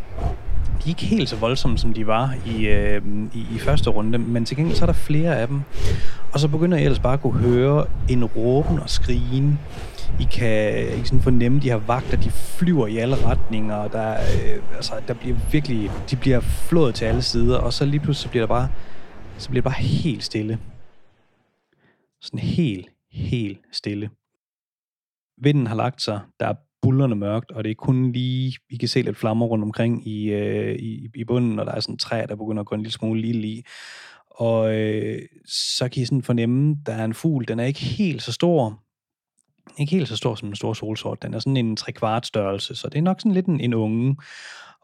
De 0.86 0.90
er 0.90 0.90
ikke 0.90 1.06
helt 1.06 1.30
så 1.30 1.36
voldsomme, 1.36 1.78
som 1.78 1.94
de 1.94 2.08
var 2.08 2.34
i, 2.46 2.66
øh, 2.68 3.02
i, 3.34 3.46
i 3.56 3.60
første 3.60 3.90
runde, 3.90 4.18
men 4.18 4.46
til 4.46 4.58
gengæld 4.58 4.78
så 4.78 4.84
er 4.84 4.86
der 4.86 4.94
flere 4.94 5.38
af 5.38 5.48
dem. 5.48 5.62
Og 6.32 6.40
så 6.40 6.48
begynder 6.48 6.78
jeg 6.78 6.84
ellers 6.84 7.00
bare 7.00 7.14
at 7.14 7.22
kunne 7.22 7.40
høre 7.40 7.86
en 8.10 8.26
råben 8.26 8.80
og 8.80 8.90
skrigen. 8.90 9.60
I 10.20 10.24
kan, 10.24 10.74
I 10.88 10.96
kan 10.96 11.06
sådan 11.06 11.22
fornemme 11.22 11.60
de 11.60 11.70
her 11.70 11.80
vagter, 11.88 12.18
de 12.18 12.32
flyver 12.32 12.88
i 12.88 12.98
alle 12.98 13.16
retninger, 13.26 13.76
og 13.76 13.92
der, 13.92 14.12
øh, 14.12 14.62
altså, 14.76 14.94
der 15.07 15.14
bliver 15.14 15.36
virkelig, 15.52 15.92
de 16.12 16.16
bliver 16.16 16.40
flået 16.40 16.95
til 16.95 17.06
alle 17.06 17.22
sider, 17.22 17.57
og 17.57 17.74
så 17.74 17.86
lige 17.86 18.00
pludselig 18.00 18.24
så 18.24 18.30
bliver 18.30 18.45
der 18.45 18.54
bare, 18.54 18.68
så 19.37 19.49
bliver 19.49 19.61
det 19.61 19.63
bare 19.63 19.83
helt 19.83 20.23
stille. 20.23 20.59
Sådan 22.21 22.40
helt, 22.40 22.90
helt 23.11 23.59
stille. 23.71 24.09
Vinden 25.37 25.68
har 25.68 25.75
lagt 25.75 26.02
sig, 26.02 26.19
der 26.40 26.47
er 26.47 26.56
bullerne 26.81 27.16
mørkt, 27.16 27.52
og 27.52 27.63
det 27.63 27.69
er 27.69 27.75
kun 27.75 28.11
lige, 28.11 28.57
vi 28.69 28.78
kan 28.78 28.87
se 28.90 29.02
lidt 29.02 29.18
flammer 29.18 29.45
rundt 29.45 29.63
omkring 29.63 30.07
i, 30.07 30.31
øh, 30.31 30.75
i, 30.75 31.09
i 31.16 31.23
bunden, 31.23 31.59
og 31.59 31.66
der 31.66 31.71
er 31.71 31.80
sådan 31.80 31.94
et 31.94 31.99
træ, 31.99 32.25
der 32.30 32.35
begynder 32.35 32.59
at 32.59 32.66
gå 32.68 32.75
en 32.75 32.81
lille 32.81 32.92
smule 32.92 33.21
lille 33.21 33.47
i. 33.47 33.66
Og 34.30 34.75
øh, 34.75 35.21
så 35.45 35.90
kan 35.90 36.02
I 36.02 36.06
sådan 36.06 36.23
fornemme, 36.23 36.78
der 36.85 36.94
er 36.94 37.06
en 37.06 37.13
fugl, 37.13 37.47
den 37.47 37.59
er 37.59 37.66
ikke 37.66 37.80
helt 37.80 38.23
så 38.23 38.31
stor, 38.31 38.83
ikke 39.78 39.92
helt 39.92 40.07
så 40.07 40.18
stor 40.18 40.35
som 40.35 40.49
en 40.49 40.56
stor 40.56 40.73
solsort, 40.73 41.23
den 41.23 41.33
er 41.33 41.40
sådan 41.40 41.57
en 41.57 41.75
trekvart 41.75 42.25
størrelse, 42.25 42.75
så 42.75 42.90
det 42.90 42.97
er 42.97 43.02
nok 43.04 43.19
sådan 43.19 43.31
lidt 43.31 43.45
en, 43.45 43.59
en 43.59 43.73
unge. 43.73 44.16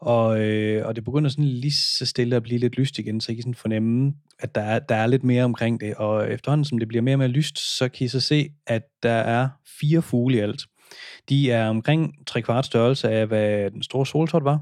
Og, 0.00 0.40
øh, 0.40 0.86
og 0.86 0.96
det 0.96 1.04
begynder 1.04 1.30
sådan 1.30 1.44
lige 1.44 1.72
så 1.72 2.06
stille 2.06 2.36
at 2.36 2.42
blive 2.42 2.60
lidt 2.60 2.76
lyst 2.76 2.98
igen, 2.98 3.20
så 3.20 3.32
I 3.32 3.34
kan 3.34 3.42
sådan 3.42 3.54
fornemme, 3.54 4.12
at 4.38 4.54
der 4.54 4.60
er, 4.60 4.78
der 4.78 4.94
er 4.94 5.06
lidt 5.06 5.24
mere 5.24 5.44
omkring 5.44 5.80
det. 5.80 5.94
Og 5.94 6.32
efterhånden, 6.32 6.64
som 6.64 6.78
det 6.78 6.88
bliver 6.88 7.02
mere 7.02 7.14
og 7.14 7.18
mere 7.18 7.28
lyst, 7.28 7.58
så 7.78 7.88
kan 7.88 8.04
I 8.04 8.08
så 8.08 8.20
se, 8.20 8.48
at 8.66 8.82
der 9.02 9.10
er 9.10 9.48
fire 9.80 10.02
fugle 10.02 10.36
i 10.36 10.40
alt. 10.40 10.62
De 11.28 11.50
er 11.50 11.68
omkring 11.68 12.14
tre 12.26 12.42
kvart 12.42 12.66
størrelse 12.66 13.10
af, 13.10 13.26
hvad 13.26 13.70
den 13.70 13.82
store 13.82 14.06
solsort 14.06 14.44
var. 14.44 14.60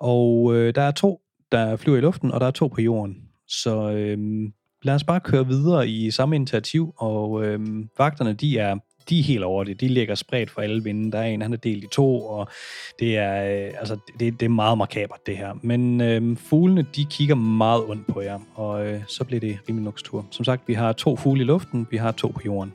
Og 0.00 0.54
øh, 0.54 0.74
der 0.74 0.82
er 0.82 0.90
to, 0.90 1.20
der 1.52 1.76
flyver 1.76 1.98
i 1.98 2.00
luften, 2.00 2.30
og 2.30 2.40
der 2.40 2.46
er 2.46 2.50
to 2.50 2.68
på 2.68 2.80
jorden. 2.80 3.16
Så 3.48 3.90
øh, 3.90 4.18
lad 4.82 4.94
os 4.94 5.04
bare 5.04 5.20
køre 5.20 5.46
videre 5.46 5.88
i 5.88 6.10
samme 6.10 6.36
initiativ, 6.36 6.92
og 6.96 7.44
øh, 7.44 7.60
vagterne, 7.98 8.32
de 8.32 8.58
er 8.58 8.76
de 9.10 9.18
er 9.18 9.22
helt 9.22 9.44
over 9.44 9.64
det. 9.64 9.80
De 9.80 9.88
ligger 9.88 10.14
spredt 10.14 10.50
for 10.50 10.60
alle 10.60 10.84
vinde. 10.84 11.12
Der 11.12 11.18
er 11.18 11.24
en, 11.24 11.42
han 11.42 11.52
er 11.52 11.56
delt 11.56 11.84
i 11.84 11.86
to, 11.86 12.26
og 12.26 12.48
det 12.98 13.16
er, 13.16 13.66
øh, 13.66 13.72
altså, 13.78 13.98
det, 14.20 14.40
det 14.40 14.46
er 14.46 14.50
meget 14.50 14.78
markabert, 14.78 15.26
det 15.26 15.36
her. 15.36 15.54
Men 15.62 16.00
øh, 16.00 16.36
fuglene, 16.36 16.86
de 16.96 17.04
kigger 17.04 17.34
meget 17.34 17.84
ondt 17.84 18.06
på 18.06 18.20
jer, 18.20 18.38
og 18.54 18.86
øh, 18.86 19.00
så 19.08 19.24
bliver 19.24 19.40
det 19.40 19.58
rimelig 19.68 19.84
noks 19.84 20.02
tur. 20.02 20.26
Som 20.30 20.44
sagt, 20.44 20.68
vi 20.68 20.74
har 20.74 20.92
to 20.92 21.16
fugle 21.16 21.42
i 21.42 21.44
luften, 21.44 21.86
vi 21.90 21.96
har 21.96 22.12
to 22.12 22.28
på 22.28 22.40
jorden. 22.44 22.72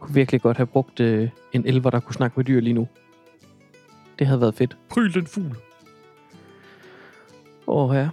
kunne 0.00 0.14
virkelig 0.14 0.40
godt 0.40 0.56
have 0.56 0.66
brugt 0.66 1.00
øh, 1.00 1.28
en 1.52 1.66
elver, 1.66 1.90
der 1.90 2.00
kunne 2.00 2.14
snakke 2.14 2.34
med 2.36 2.44
dyr 2.44 2.60
lige 2.60 2.74
nu. 2.74 2.88
Det 4.18 4.26
havde 4.26 4.40
været 4.40 4.54
fedt. 4.54 4.76
Pryl 4.90 5.14
den 5.14 5.26
fugl. 5.26 5.56
Åh 7.66 7.96
ja. 7.96 8.08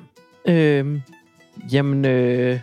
Øhm, 0.47 1.01
jamen, 1.71 2.05
øh, 2.05 2.59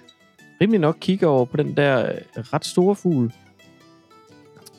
rimelig 0.61 0.81
nok 0.81 0.97
kigger 1.01 1.27
over 1.27 1.45
på 1.45 1.57
den 1.57 1.77
der 1.77 2.13
øh, 2.13 2.43
ret 2.53 2.65
store 2.65 2.95
fugl. 2.95 3.33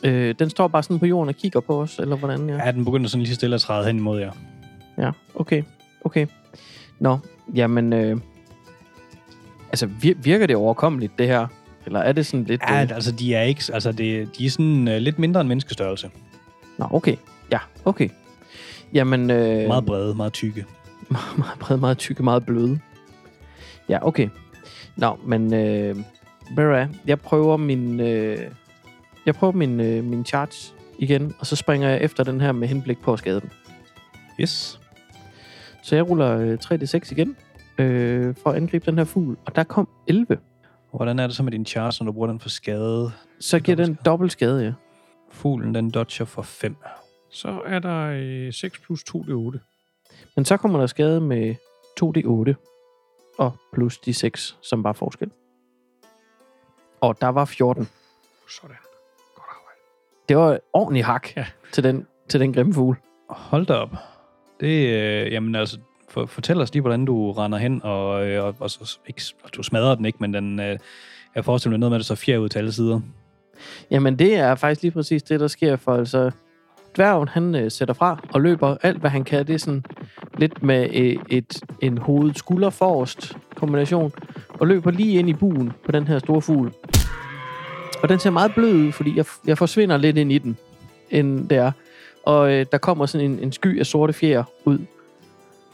Øh, 0.04 0.36
den 0.40 0.50
står 0.50 0.68
bare 0.68 0.84
sådan 0.84 1.00
på 1.00 1.06
jorden 1.06 1.30
og 1.30 1.36
kigger 1.36 1.60
på 1.60 1.82
os, 1.82 2.00
eller 2.00 2.16
hvordan? 2.16 2.50
Ja, 2.50 2.66
Ja, 2.66 2.72
den 2.72 2.86
begynder 2.86 3.10
sådan 3.10 3.24
lige 3.24 3.36
stille 3.36 3.54
at 3.56 3.62
træde 3.62 3.86
hen 3.88 3.98
imod 3.98 4.20
jer. 4.20 4.32
ja 4.98 5.12
okay. 5.36 5.64
Okay. 6.06 6.28
Nå, 7.00 7.18
jamen... 7.56 7.94
Øh, 7.94 8.18
altså, 9.70 9.86
vir- 9.86 10.22
virker 10.24 10.48
det 10.48 10.56
overkommeligt, 10.56 11.14
det 11.18 11.28
her? 11.28 11.48
Eller 11.86 12.00
er 12.00 12.12
det 12.12 12.26
sådan 12.26 12.44
lidt... 12.46 12.62
Ja, 12.70 12.84
øh, 12.84 12.90
altså 12.92 13.12
de 13.12 13.36
er 13.36 13.42
ikke, 13.42 13.64
altså 13.74 13.92
det, 13.92 14.38
de 14.38 14.46
er 14.46 14.50
sådan 14.50 14.88
uh, 14.88 14.94
lidt 14.94 15.20
mindre 15.20 15.42
end 15.42 15.48
menneskestørrelse. 15.50 16.10
Nå, 16.78 16.88
okay. 16.92 17.16
Ja, 17.52 17.60
okay. 17.86 18.10
Jamen... 18.94 19.32
Øh, 19.32 19.68
Meget 19.68 19.86
brede, 19.86 20.16
meget 20.16 20.34
tykke. 20.34 20.66
meget, 21.10 21.38
meget 21.38 21.60
brede, 21.60 21.80
meget 21.80 21.98
tykke, 21.98 22.24
meget 22.24 22.46
bløde. 22.46 22.80
Ja, 23.90 24.08
okay. 24.08 24.30
Nå, 24.96 25.18
men... 25.26 25.54
Øh, 25.54 25.96
hvad? 26.54 26.88
jeg 27.08 27.20
prøver 27.20 27.58
min... 27.58 28.00
Øh, 28.00 28.38
jeg 29.28 29.36
prøver 29.36 29.54
min, 29.54 29.80
øh, 29.80 30.04
min 30.04 30.26
charge 30.26 30.76
igen, 31.00 31.36
og 31.40 31.46
så 31.46 31.56
springer 31.56 31.90
jeg 31.90 32.02
efter 32.02 32.24
den 32.24 32.42
her 32.42 32.52
med 32.52 32.68
henblik 32.68 33.00
på 33.02 33.14
at 33.14 33.20
skade 33.20 33.42
den. 33.42 33.52
Yes. 34.40 34.80
Så 35.84 35.96
jeg 35.96 36.10
ruller 36.10 36.38
øh, 36.38 36.58
3d6 36.64 37.12
igen, 37.12 37.38
øh, 37.78 38.36
for 38.44 38.50
at 38.50 38.56
angribe 38.56 38.86
den 38.86 38.98
her 38.98 39.06
fugl, 39.06 39.38
og 39.46 39.56
der 39.56 39.64
kom 39.64 39.90
11. 40.08 40.40
Hvordan 40.92 41.20
er 41.20 41.28
det 41.28 41.36
så 41.36 41.44
med 41.44 41.52
din 41.52 41.66
charge, 41.66 42.04
når 42.04 42.12
du 42.12 42.14
bruger 42.14 42.28
den 42.28 42.40
for 42.40 42.50
skade? 42.50 43.12
Så 43.40 43.60
giver 43.60 43.76
den 43.76 43.98
Dobbelt 44.06 44.32
skade, 44.32 44.64
ja. 44.64 44.74
Fuglen, 45.32 45.76
den 45.76 45.90
dodger 45.90 46.26
for 46.26 46.42
5. 46.42 46.76
Så 47.30 47.62
er 47.66 47.80
der 47.80 48.12
øh, 48.14 48.54
6 48.54 48.80
plus 48.80 49.04
2, 49.04 49.24
det 49.24 49.30
er 49.30 49.36
8. 49.36 49.60
Men 50.36 50.46
så 50.46 50.58
kommer 50.58 50.80
der 50.80 50.88
skade 50.88 51.22
med 51.22 51.56
2d8 52.02 52.54
og 53.38 53.52
plus 53.74 53.98
de 53.98 54.14
6, 54.14 54.58
som 54.62 54.84
var 54.84 54.94
forskel. 54.94 55.32
Og 57.02 57.22
der 57.22 57.28
var 57.28 57.46
14. 57.46 57.88
Sådan. 58.50 58.87
Det 60.30 60.38
var 60.38 60.52
et 60.52 60.60
ordentligt 60.74 61.06
hak 61.06 61.28
Ja. 61.38 61.46
til, 61.72 61.84
den, 61.84 62.06
til 62.30 62.40
den 62.40 62.54
grimme 62.54 62.74
fugl. 62.74 62.98
Hold 63.30 63.66
da 63.66 63.74
op. 63.74 63.90
Det, 64.60 64.88
øh, 64.90 65.32
jamen 65.32 65.56
altså, 65.56 65.78
for, 66.10 66.26
fortæl 66.26 66.62
os 66.62 66.74
lige, 66.74 66.82
hvordan 66.82 67.06
du 67.06 67.32
render 67.32 67.58
hen, 67.58 67.82
og, 67.84 68.28
øh, 68.28 68.44
og, 68.44 68.56
og, 68.60 68.70
så, 68.70 69.00
ikke, 69.08 69.22
du 69.58 69.64
smadrer 69.64 69.96
den 69.96 70.06
ikke, 70.06 70.18
men 70.22 70.34
den, 70.34 70.60
øh, 70.60 70.78
jeg 71.36 71.46
forestiller 71.46 71.72
mig 71.72 71.80
noget 71.80 71.92
med, 71.92 71.96
at 71.96 72.00
det 72.00 72.06
så 72.06 72.16
fjer 72.16 72.38
ud 72.38 72.50
til 72.50 72.60
alle 72.60 72.72
sider. 72.72 73.00
Jamen, 73.92 74.20
det 74.20 74.36
er 74.36 74.56
faktisk 74.56 74.82
lige 74.82 74.92
præcis 74.92 75.24
det, 75.24 75.40
der 75.40 75.48
sker 75.48 75.76
for 75.76 75.96
altså... 75.96 76.32
Dværgen, 76.96 77.28
han 77.28 77.56
øh, 77.56 77.72
sætter 77.72 77.94
fra 77.94 78.20
og 78.34 78.42
løber 78.42 78.78
alt, 78.84 79.00
hvad 79.00 79.10
han 79.10 79.24
kan. 79.24 79.48
Det 79.48 79.54
er 79.56 79.60
sådan 79.60 79.86
lidt 80.38 80.64
med 80.64 80.90
øh, 80.94 81.16
et, 81.30 81.60
en 81.82 81.98
hoved-skulder 81.98 82.70
forrest 82.70 83.38
kombination, 83.56 84.12
og 84.50 84.68
løber 84.68 84.92
lige 84.92 85.20
ind 85.20 85.30
i 85.30 85.34
buen 85.34 85.72
på 85.86 85.92
den 85.92 86.08
her 86.08 86.20
store 86.20 86.42
fugl. 86.42 86.72
Og 88.04 88.10
den 88.10 88.20
ser 88.20 88.30
meget 88.30 88.54
blød 88.54 88.74
ud, 88.74 88.92
fordi 88.92 89.18
jeg, 89.18 89.26
jeg 89.48 89.58
forsvinder 89.58 89.98
lidt 89.98 90.18
ind 90.18 90.32
i 90.32 90.38
den, 90.38 90.58
end 91.10 91.50
det 91.50 91.58
er. 91.58 91.72
Og 92.26 92.54
øh, 92.54 92.66
der 92.72 92.78
kommer 92.78 93.06
sådan 93.06 93.32
en, 93.32 93.40
en 93.40 93.52
sky 93.52 93.80
af 93.80 93.86
sorte 93.86 94.14
fjer 94.14 94.44
ud. 94.66 94.80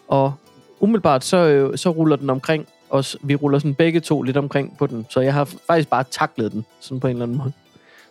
Og 0.07 0.33
umiddelbart 0.79 1.23
så, 1.23 1.37
øh, 1.37 1.77
så 1.77 1.89
ruller 1.89 2.15
den 2.15 2.29
omkring 2.29 2.67
os. 2.89 3.17
Vi 3.23 3.35
ruller 3.35 3.59
sådan 3.59 3.75
begge 3.75 3.99
to 3.99 4.21
lidt 4.21 4.37
omkring 4.37 4.77
på 4.77 4.87
den. 4.87 5.05
Så 5.09 5.19
jeg 5.19 5.33
har 5.33 5.45
faktisk 5.67 5.89
bare 5.89 6.03
taklet 6.11 6.51
den, 6.51 6.65
sådan 6.79 6.99
på 6.99 7.07
en 7.07 7.11
eller 7.11 7.25
anden 7.25 7.37
måde. 7.37 7.51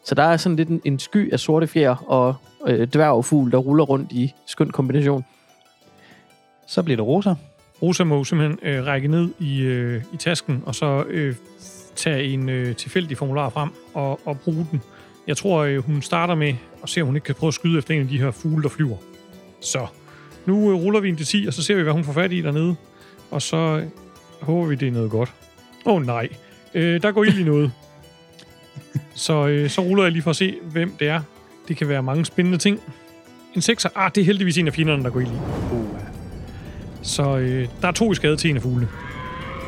Så 0.04 0.14
der 0.14 0.22
er 0.22 0.36
sådan 0.36 0.56
lidt 0.56 0.68
en, 0.68 0.80
en 0.84 0.98
sky 0.98 1.32
af 1.32 1.40
sorte 1.40 1.66
fjer 1.66 1.94
og 1.94 2.34
øh, 2.66 2.86
dværgfugl, 2.86 3.50
der 3.50 3.58
ruller 3.58 3.84
rundt 3.84 4.12
i 4.12 4.32
skøn 4.46 4.70
kombination. 4.70 5.24
Så 6.66 6.82
bliver 6.82 6.96
det 6.96 7.06
rosa. 7.06 7.34
Rosa 7.82 8.04
må 8.04 8.24
simpelthen 8.24 8.58
øh, 8.62 8.86
række 8.86 9.08
ned 9.08 9.28
i, 9.38 9.60
øh, 9.60 10.02
i 10.12 10.16
tasken, 10.16 10.62
og 10.66 10.74
så 10.74 11.04
øh, 11.08 11.34
tage 11.96 12.24
en 12.24 12.48
øh, 12.48 12.76
tilfældig 12.76 13.18
formular 13.18 13.48
frem 13.48 13.70
og, 13.94 14.20
og 14.26 14.40
bruge 14.40 14.66
den. 14.70 14.82
Jeg 15.26 15.36
tror, 15.36 15.58
øh, 15.58 15.78
hun 15.78 16.02
starter 16.02 16.34
med 16.34 16.54
at 16.82 16.88
se, 16.88 17.00
om 17.00 17.06
hun 17.06 17.16
ikke 17.16 17.24
kan 17.24 17.34
prøve 17.34 17.48
at 17.48 17.54
skyde 17.54 17.78
efter 17.78 17.94
en 17.94 18.00
af 18.00 18.08
de 18.08 18.18
her 18.18 18.30
fugle, 18.30 18.62
der 18.62 18.68
flyver. 18.68 18.96
Så 19.60 19.86
nu 20.46 20.70
øh, 20.70 20.76
ruller 20.76 21.00
vi 21.00 21.08
en 21.08 21.16
til 21.16 21.26
10, 21.26 21.46
og 21.46 21.54
så 21.54 21.62
ser 21.62 21.74
vi, 21.74 21.82
hvad 21.82 21.92
hun 21.92 22.04
får 22.04 22.12
fat 22.12 22.32
i 22.32 22.40
dernede. 22.40 22.76
Og 23.30 23.42
så 23.42 23.56
øh, 23.56 23.86
håber 24.40 24.66
vi, 24.66 24.74
det 24.74 24.88
er 24.88 24.92
noget 24.92 25.10
godt. 25.10 25.32
Åh 25.86 25.94
oh, 25.94 26.06
nej, 26.06 26.28
øh, 26.74 27.02
der 27.02 27.12
går 27.12 27.24
ild 27.24 27.38
i 27.38 27.44
noget. 27.44 27.72
Så, 29.14 29.46
øh, 29.46 29.70
så 29.70 29.80
ruller 29.80 30.04
jeg 30.04 30.12
lige 30.12 30.22
for 30.22 30.30
at 30.30 30.36
se, 30.36 30.58
hvem 30.62 30.96
det 30.98 31.08
er. 31.08 31.20
Det 31.68 31.76
kan 31.76 31.88
være 31.88 32.02
mange 32.02 32.24
spændende 32.24 32.58
ting. 32.58 32.80
En 33.54 33.60
6'er. 33.60 33.90
Ah, 33.94 34.10
det 34.14 34.20
er 34.20 34.24
heldigvis 34.24 34.58
en 34.58 34.66
af 34.66 34.74
fjenderne, 34.74 35.04
der 35.04 35.10
går 35.10 35.20
ild 35.20 35.28
i. 35.28 35.36
Uh. 35.72 35.98
Så 37.02 37.38
øh, 37.38 37.68
der 37.82 37.88
er 37.88 37.92
to 37.92 38.12
i 38.12 38.14
skade 38.14 38.36
til 38.36 38.50
en 38.50 38.56
af 38.56 38.62
fuglene. 38.62 38.88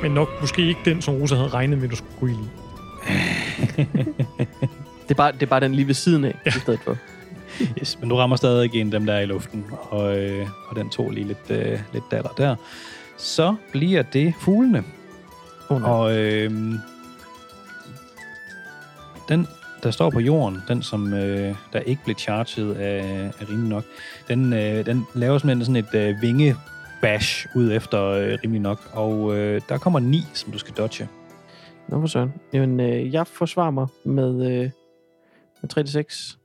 Men 0.04 0.12
nok 0.12 0.28
måske 0.40 0.62
ikke 0.62 0.80
den, 0.84 1.02
som 1.02 1.14
Rosa 1.14 1.34
havde 1.34 1.48
regnet 1.48 1.78
med, 1.78 1.88
du 1.88 1.96
skulle 1.96 2.20
gå 2.20 2.26
i. 2.26 2.36
Det 5.02 5.10
er 5.10 5.14
bare, 5.14 5.32
det 5.32 5.42
er 5.42 5.46
bare 5.46 5.60
den 5.60 5.74
lige 5.74 5.86
ved 5.86 5.94
siden 5.94 6.24
af, 6.24 6.40
ja. 6.46 6.50
i 6.56 6.60
stedet 6.60 6.80
for. 6.84 6.96
Yes, 7.80 7.98
men 8.00 8.08
du 8.08 8.16
rammer 8.16 8.36
stadig 8.36 8.74
en 8.74 8.86
af 8.86 8.90
dem, 8.90 9.06
der 9.06 9.12
er 9.12 9.20
i 9.20 9.26
luften, 9.26 9.64
og, 9.90 10.18
øh, 10.18 10.46
og 10.68 10.76
den 10.76 10.90
tog 10.90 11.10
lige 11.10 11.26
lidt, 11.26 11.50
øh, 11.50 11.80
lidt 11.92 12.04
datter 12.10 12.30
der. 12.30 12.56
Så 13.16 13.54
bliver 13.72 14.02
det 14.02 14.34
fuglene. 14.40 14.84
Oh, 15.68 15.80
nej. 15.80 15.90
Og 15.90 16.18
øh, 16.18 16.50
den, 19.28 19.46
der 19.82 19.90
står 19.90 20.10
på 20.10 20.20
jorden, 20.20 20.62
den 20.68 20.82
som 20.82 21.14
øh, 21.14 21.54
der 21.72 21.80
ikke 21.80 22.02
blev 22.04 22.16
charged 22.18 22.76
af, 22.76 23.30
af 23.40 23.50
rimelig 23.50 23.68
nok, 23.68 23.84
den, 24.28 24.52
øh, 24.52 24.86
den 24.86 25.06
laver 25.14 25.38
simpelthen 25.38 25.64
sådan 25.64 25.76
et 25.76 26.08
øh, 26.08 26.22
vingebash 27.04 27.46
ud 27.54 27.72
efter 27.72 28.04
øh, 28.04 28.38
rimelig 28.44 28.60
nok. 28.60 28.78
Og 28.92 29.36
øh, 29.36 29.60
der 29.68 29.78
kommer 29.78 29.98
ni, 29.98 30.20
som 30.34 30.52
du 30.52 30.58
skal 30.58 30.74
dodge. 30.74 31.08
Nå 31.88 32.00
for 32.00 32.06
søren. 32.06 32.34
Jamen, 32.52 32.80
øh, 32.80 33.14
jeg 33.14 33.26
forsvarer 33.26 33.70
mig 33.70 33.86
med, 34.04 34.50
øh, 34.52 34.70
med 35.62 35.78
3-6. 35.78 36.38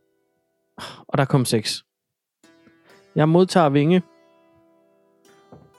Og 1.08 1.18
der 1.18 1.26
kom 1.26 1.46
6. 1.46 1.86
Jeg 3.16 3.30
modtager 3.30 3.70
vinge. 3.70 4.02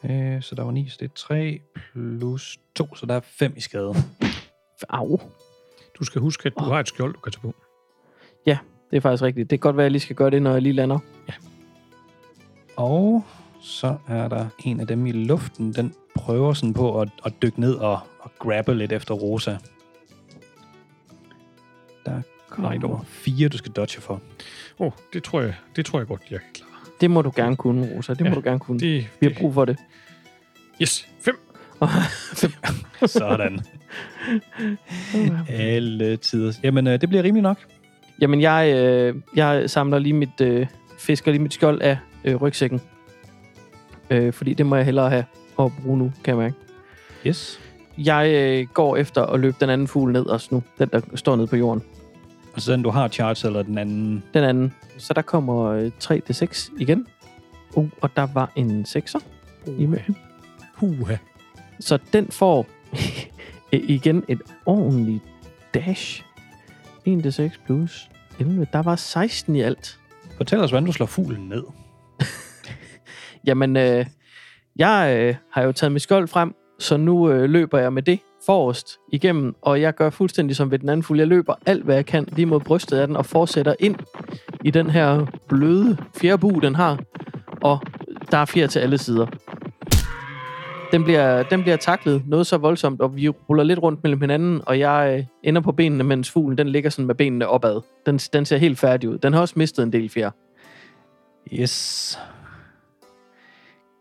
Øh, 0.05 0.43
så 0.43 0.55
der 0.55 0.63
var 0.63 0.71
ni, 0.71 0.89
så 0.89 0.97
det 1.01 1.07
er 1.07 1.15
3 1.15 1.61
plus 1.93 2.59
2, 2.75 2.95
så 2.95 3.07
der 3.07 3.15
er 3.15 3.21
5 3.21 3.53
i 3.57 3.61
skade. 3.61 3.95
Au. 4.89 5.21
Du 5.99 6.05
skal 6.05 6.21
huske, 6.21 6.47
at 6.47 6.53
du 6.59 6.65
Åh. 6.65 6.71
har 6.71 6.81
et 6.81 6.89
skjold, 6.89 7.15
du 7.15 7.21
kan 7.21 7.33
tage 7.33 7.43
på. 7.43 7.55
Det 8.91 8.97
er 8.97 9.01
faktisk 9.01 9.23
rigtigt. 9.23 9.51
Det 9.51 9.61
kan 9.61 9.69
godt 9.69 9.77
være, 9.77 9.85
at 9.85 9.87
jeg 9.87 9.93
lige 9.93 10.01
skal 10.01 10.17
gøre 10.17 10.31
det, 10.31 10.43
når 10.43 10.53
jeg 10.53 10.63
lige 10.63 10.73
lander. 10.73 10.99
Og 12.77 13.25
så 13.61 13.97
er 14.09 14.29
der 14.29 14.47
en 14.65 14.81
af 14.81 14.87
dem 14.87 15.07
i 15.07 15.13
luften, 15.13 15.73
den 15.73 15.95
prøver 16.15 16.53
sådan 16.53 16.75
på 16.75 17.01
at, 17.01 17.09
at 17.25 17.33
dykke 17.43 17.61
ned 17.61 17.75
og, 17.75 17.99
og 18.21 18.31
grabbe 18.39 18.75
lidt 18.75 18.93
efter 18.93 19.15
Rosa. 19.15 19.57
Der 22.07 22.23
kommer 22.49 22.69
Nej, 22.71 22.79
dog. 22.79 23.05
fire, 23.07 23.49
du 23.49 23.59
skal 23.59 23.73
dodge 23.73 24.01
for. 24.01 24.15
Åh, 24.79 24.87
oh, 24.87 24.93
det 25.13 25.23
tror 25.23 25.41
jeg, 25.41 25.55
det 25.77 25.87
tror 25.87 25.99
jeg 25.99 26.07
godt, 26.09 26.23
jeg 26.31 26.39
kan 26.41 26.49
klare. 26.55 26.71
Det 27.01 27.11
må 27.11 27.23
du 27.23 27.33
gerne 27.37 27.57
kunne, 27.57 27.89
Rosa. 27.97 28.15
Det 28.15 28.25
Ja, 28.25 28.29
må 28.29 28.35
du 28.35 28.41
gerne 28.45 28.59
kunne. 28.59 28.81
Det, 28.81 29.07
Vi 29.21 29.27
har 29.27 29.35
brug 29.41 29.55
for 29.55 29.65
det. 29.65 29.77
yes, 30.83 31.09
fem. 31.21 31.41
Sådan. 33.07 33.61
Alle 35.49 36.17
tider. 36.17 36.53
Jamen, 36.63 36.87
øh, 36.87 37.01
det 37.01 37.09
bliver 37.09 37.23
rimelig 37.25 37.43
nok. 37.43 37.59
Jamen, 38.21 38.41
jeg, 38.41 38.73
øh, 38.77 39.15
jeg 39.37 39.71
samler 39.71 39.99
lige 39.99 40.13
mit, 40.13 40.41
øh, 40.41 40.67
fisker 40.99 41.31
lige 41.33 41.43
mit 41.43 41.55
skjold 41.55 41.83
af 41.83 41.99
øh, 42.25 42.37
rygsækken. 42.37 42.81
Øh, 44.11 44.33
fordi 44.33 44.55
det 44.55 44.67
må 44.67 44.77
jeg 44.77 44.85
hellere 44.85 45.11
have 45.11 45.25
at 45.59 45.73
bruge 45.83 45.99
nu, 45.99 46.13
kan 46.25 46.31
jeg 46.31 46.43
mærke. 46.43 46.55
Yes. 47.27 47.61
Jeg 47.99 48.31
øh, 48.31 48.67
går 48.75 48.97
efter 48.97 49.23
at 49.23 49.41
løbe 49.41 49.57
den 49.61 49.71
anden 49.71 49.89
fugl 49.89 50.13
ned 50.13 50.27
også 50.27 50.49
nu. 50.51 50.63
Den, 50.79 50.89
der 50.93 51.01
står 51.15 51.37
nede 51.37 51.47
på 51.47 51.57
jorden. 51.57 51.83
Og 52.55 52.61
så 52.61 52.73
den, 52.73 52.83
du 52.83 52.91
har 52.91 53.09
charge, 53.09 53.47
eller 53.47 53.63
den 53.63 53.79
anden. 53.79 54.25
Den 54.35 54.45
anden. 54.45 54.75
Så 54.99 55.15
der 55.15 55.23
kommer 55.23 55.65
øh, 55.65 55.91
3d6 56.05 56.73
igen. 56.79 57.07
Uh, 57.75 57.89
og 58.01 58.17
der 58.17 58.29
var 58.35 58.53
en 58.57 58.85
6'er 58.89 59.21
imellem. 59.67 60.15
Huha. 60.75 61.17
Så 61.81 61.99
den 62.13 62.29
får 62.31 62.67
igen 63.73 64.25
et 64.29 64.41
ordentligt 64.67 65.23
dash. 65.75 66.25
1d6 67.09 67.51
plus 67.67 68.11
11. 68.41 68.67
Der 68.73 68.83
var 68.83 68.97
16 68.97 69.57
i 69.57 69.61
alt. 69.61 69.99
Fortæl 70.37 70.61
os, 70.61 70.71
hvordan 70.71 70.87
du 70.87 70.93
slår 70.93 71.07
fuglen 71.07 71.49
ned. 71.49 71.63
Jamen, 73.47 73.77
øh, 73.77 74.07
jeg 74.77 75.17
øh, 75.19 75.35
har 75.53 75.63
jo 75.63 75.73
taget 75.73 75.93
mit 75.93 76.03
skjold 76.03 76.29
frem, 76.29 76.55
så 76.79 76.97
nu 76.97 77.31
øh, 77.31 77.51
løber 77.51 77.79
jeg 77.79 77.93
med 77.93 78.03
det 78.03 78.19
forrest 78.47 78.99
igennem, 79.13 79.55
og 79.63 79.81
jeg 79.81 79.95
gør 79.95 80.11
fuldstændig 80.11 80.57
som 80.57 80.71
ved 80.71 80.79
den 80.79 80.89
anden 80.89 81.03
fugl. 81.03 81.19
Jeg 81.19 81.27
løber 81.27 81.55
alt, 81.67 81.85
hvad 81.85 81.95
jeg 81.95 82.07
kan, 82.07 82.29
lige 82.33 82.47
mod 82.47 82.61
brystet 82.61 82.97
af 82.97 83.07
den, 83.07 83.17
og 83.17 83.27
fortsætter 83.27 83.75
ind 83.79 83.97
i 84.65 84.71
den 84.71 84.91
her 84.91 85.27
bløde 85.49 85.97
fjerbu, 86.21 86.51
den 86.51 86.75
har. 86.75 86.99
Og 87.63 87.79
der 88.31 88.39
er 88.39 88.45
fjer 88.45 88.67
til 88.67 88.79
alle 88.79 88.99
sider. 88.99 89.27
Den 90.93 91.05
bliver, 91.05 91.43
den 91.43 91.63
bliver 91.63 91.77
taklet 91.77 92.23
noget 92.27 92.47
så 92.47 92.57
voldsomt, 92.57 93.01
og 93.01 93.17
vi 93.17 93.29
ruller 93.29 93.65
lidt 93.65 93.79
rundt 93.79 94.03
mellem 94.03 94.21
hinanden, 94.21 94.61
og 94.67 94.79
jeg 94.79 95.15
øh, 95.19 95.25
ender 95.43 95.61
på 95.61 95.73
benene, 95.73 96.05
mens 96.05 96.31
fuglen 96.31 96.59
den 96.59 96.69
ligger 96.69 96.91
sådan 96.91 97.07
med 97.07 97.15
benene 97.15 97.49
opad. 97.49 97.81
Den, 98.07 98.19
den 98.19 98.45
ser 98.45 98.57
helt 98.57 98.79
færdig 98.79 99.09
ud. 99.09 99.19
Den 99.19 99.33
har 99.33 99.41
også 99.41 99.55
mistet 99.57 99.83
en 99.83 99.93
del 99.93 100.09
fjer. 100.09 100.31
Yes. 101.53 102.19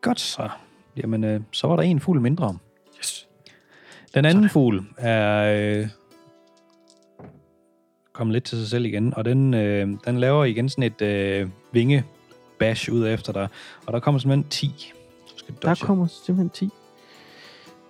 Godt 0.02 0.20
så. 0.20 0.50
Jamen, 0.98 1.24
øh, 1.24 1.42
så 1.52 1.68
var 1.68 1.76
der 1.76 1.84
en 1.84 2.00
fugl 2.00 2.22
mindre. 2.22 2.58
Yes. 3.00 3.28
Den 4.14 4.26
anden 4.26 4.50
fugl 4.50 4.84
er... 4.98 5.54
Øh, 5.82 5.88
komme 8.14 8.34
lidt 8.34 8.44
til 8.44 8.58
sig 8.58 8.68
selv 8.68 8.86
igen, 8.86 9.14
og 9.14 9.26
den, 9.26 9.54
øh, 9.54 9.88
den 10.06 10.20
laver 10.20 10.46
igen 10.46 10.70
sådan 10.70 10.84
et 10.84 11.02
øh, 11.02 11.50
vinge 11.72 12.04
bash 12.60 12.92
ud 12.92 13.08
efter 13.08 13.34
dig, 13.34 13.48
og 13.88 13.94
der 13.94 14.00
kommer 14.00 14.20
simpelthen 14.20 14.50
10. 14.50 14.94
Så 15.26 15.34
skal 15.38 15.56
du 15.56 15.60
Der 15.62 15.68
dodge. 15.68 15.86
kommer 15.86 16.08
simpelthen 16.08 16.50
10. 16.50 16.70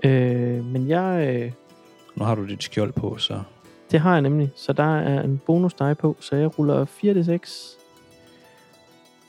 Øh, 0.08 0.66
men 0.66 0.88
jeg... 0.89 1.36
Øh, 1.36 1.51
Nu 2.16 2.24
har 2.25 2.36
du 2.36 2.48
dit 2.48 2.63
skjold 2.63 2.92
på, 2.94 3.18
så 3.18 3.42
det 3.92 4.00
har 4.00 4.13
jeg 4.13 4.22
nemlig. 4.22 4.51
Så 4.56 4.74
der 4.74 4.98
er 5.00 5.22
en 5.24 5.42
bonus 5.46 5.74
die 5.74 5.96
på, 5.96 6.18
så 6.20 6.36
jeg 6.36 6.60
ruller 6.60 6.86
4d6. 6.86 7.78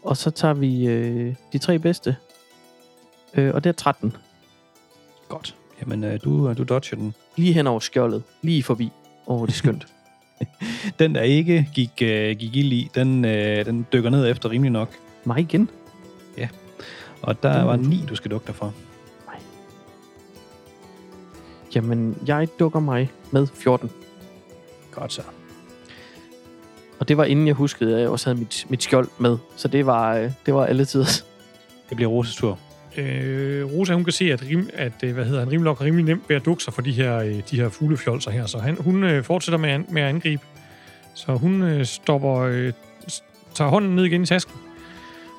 Og 0.02 0.16
så 0.16 0.30
tager 0.30 0.54
vi 0.54 0.87
øh, 0.88 1.34
de 1.52 1.58
tre 1.58 1.78
bedste. 1.78 2.16
Øh, 3.34 3.54
og 3.54 3.64
det 3.64 3.70
er 3.70 3.75
13. 3.75 4.16
godt. 5.28 5.56
Jamen, 5.80 6.04
øh, 6.04 6.20
du, 6.25 6.54
du 6.54 6.62
dodger 6.62 6.96
den. 6.96 7.14
Lige 7.37 7.52
hen 7.52 7.66
over 7.66 7.80
skjoldet. 7.80 8.22
Lige 8.42 8.62
forbi. 8.62 8.92
Åh, 9.26 9.40
oh, 9.40 9.46
det 9.46 9.52
er 9.52 9.56
skønt. 9.56 9.87
Den, 10.99 11.14
der 11.14 11.22
ikke 11.22 11.68
gik, 11.75 12.02
øh, 12.02 12.37
gik 12.37 12.56
ild 12.56 12.72
i, 12.72 12.90
den, 12.94 13.25
øh, 13.25 13.66
den 13.66 13.87
dykker 13.92 14.10
ned 14.10 14.30
efter 14.30 14.50
rimelig 14.50 14.72
nok. 14.72 14.88
Mig 15.25 15.38
igen. 15.38 15.70
Og 17.22 17.42
der 17.42 17.58
Den 17.58 17.66
var 17.66 17.72
er 17.72 17.76
9, 17.76 18.04
du 18.08 18.14
skal 18.14 18.30
dukke 18.30 18.46
dig 18.46 18.54
for. 18.54 18.75
Jamen, 21.75 22.18
jeg 22.26 22.49
dukker 22.58 22.80
mig 22.80 23.10
med 23.30 23.46
14. 23.46 23.90
Godt 24.92 25.12
så. 25.12 25.22
Og 26.99 27.08
det 27.08 27.16
var 27.16 27.25
inden 27.25 27.46
jeg 27.46 27.54
huskede, 27.54 27.94
at 27.94 28.00
jeg 28.00 28.08
også 28.08 28.30
havde 28.30 28.38
mit, 28.38 28.66
mit 28.68 28.82
skjold 28.82 29.08
med. 29.18 29.38
Så 29.56 29.68
det 29.68 29.87
var, 29.87 30.16
øh, 30.16 30.30
det 30.46 30.54
var 30.54 30.66
alle 30.66 30.84
tider. 30.84 31.22
Det 31.88 31.96
bliver 31.96 32.10
Roses 32.10 32.37
tur. 32.37 32.58
Øh, 32.97 33.64
Rosa, 33.64 33.94
hun 33.94 34.04
kan 34.04 34.12
se, 34.12 34.32
at, 34.32 34.42
rim, 34.42 34.70
at 34.75 34.92
øh, 35.04 35.14
hvad 35.14 35.25
hedder 35.25 35.40
han, 35.40 35.52
Rimlock 35.52 35.80
er 35.80 35.85
rimelig 35.85 36.04
nemt 36.04 36.28
ved 36.28 36.37
at 36.37 36.44
dukke 36.44 36.62
sig 36.62 36.73
for 36.73 36.82
de 36.82 36.92
her, 36.92 37.18
øh, 37.18 37.40
de 37.50 37.56
her 37.56 37.68
fuglefjolser 37.68 38.30
her. 38.30 38.47
Så 38.47 38.59
han, 38.59 38.76
hun 38.80 39.04
øh, 39.04 39.25
fortsætter 39.25 39.59
med, 39.59 39.70
an, 39.70 39.87
med 39.88 40.02
at 40.02 40.09
angribe. 40.09 40.42
Så 41.14 41.32
hun 41.32 41.62
øh, 41.62 41.85
stopper, 41.85 42.37
øh, 42.37 42.73
tager 43.54 43.70
hånden 43.70 43.97
ned 43.97 44.04
igen 44.04 44.23
i 44.23 44.26
tasken. 44.26 44.54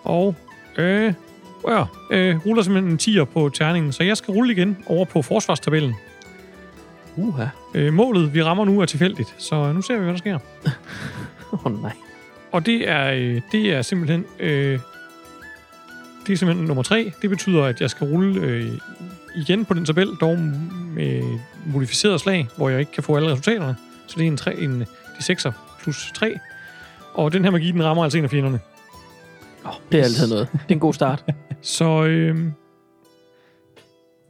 Og 0.04 0.36
øh, 0.78 1.14
ja, 1.68 1.84
øh, 2.12 2.46
ruller 2.46 2.64
simpelthen 2.64 2.92
en 2.92 3.22
10'er 3.22 3.24
på 3.24 3.50
terningen. 3.50 3.92
Så 3.92 4.04
jeg 4.04 4.18
skal 4.18 4.32
rulle 4.32 4.54
igen 4.54 4.78
over 4.86 5.06
på 5.06 5.22
forsvarstabellen. 5.22 5.96
Uha. 7.18 7.46
Øh, 7.74 7.94
målet, 7.94 8.34
vi 8.34 8.44
rammer 8.44 8.66
nu, 8.66 8.82
er 8.82 8.86
tilfældigt. 8.86 9.36
Så 9.38 9.74
nu 9.74 9.82
ser 9.82 9.98
vi, 9.98 10.04
hvad 10.04 10.14
der 10.14 10.18
sker. 10.18 10.40
Åh 11.54 11.66
oh, 11.66 11.82
nej. 11.82 11.92
Og 12.52 12.66
det 12.66 12.90
er, 12.90 13.12
øh, 13.14 13.42
det 13.52 13.74
er 13.74 13.82
simpelthen... 13.82 14.26
Øh, 14.40 14.80
det 16.28 16.34
er 16.34 16.38
simpelthen 16.38 16.68
nummer 16.68 16.84
tre. 16.84 17.12
Det 17.22 17.30
betyder, 17.30 17.64
at 17.64 17.82
jeg 17.82 17.90
skal 17.90 18.08
rulle 18.08 18.42
øh, 18.42 18.72
igen 19.36 19.66
på 19.66 19.74
den 19.74 19.86
tabel, 19.86 20.08
dog 20.22 20.40
med 20.96 21.40
modificeret 21.66 22.22
slag, 22.22 22.48
hvor 22.58 22.70
jeg 22.70 22.80
ikke 22.80 22.92
kan 22.92 23.04
få 23.04 23.16
alle 23.16 23.32
resultaterne. 23.32 23.76
Så 24.08 24.16
det 24.18 24.24
er 24.24 24.28
en, 24.28 24.38
3, 24.38 24.56
en 24.56 24.80
de 24.80 25.34
6'er 25.34 25.52
plus 25.82 26.12
3. 26.16 26.40
Og 27.14 27.34
den 27.34 27.44
her 27.44 27.52
magi, 27.52 27.72
den 27.72 27.84
rammer 27.84 28.04
altså 28.04 28.18
en 28.18 28.24
af 28.24 28.30
fjenderne. 28.30 28.60
Oh, 29.66 29.74
det 29.92 30.00
er 30.00 30.04
altid 30.04 30.28
noget. 30.28 30.48
Det 30.52 30.60
er 30.60 30.74
en 30.74 30.80
god 30.80 30.94
start. 30.94 31.26
Så 31.62 32.04
øh, 32.04 32.38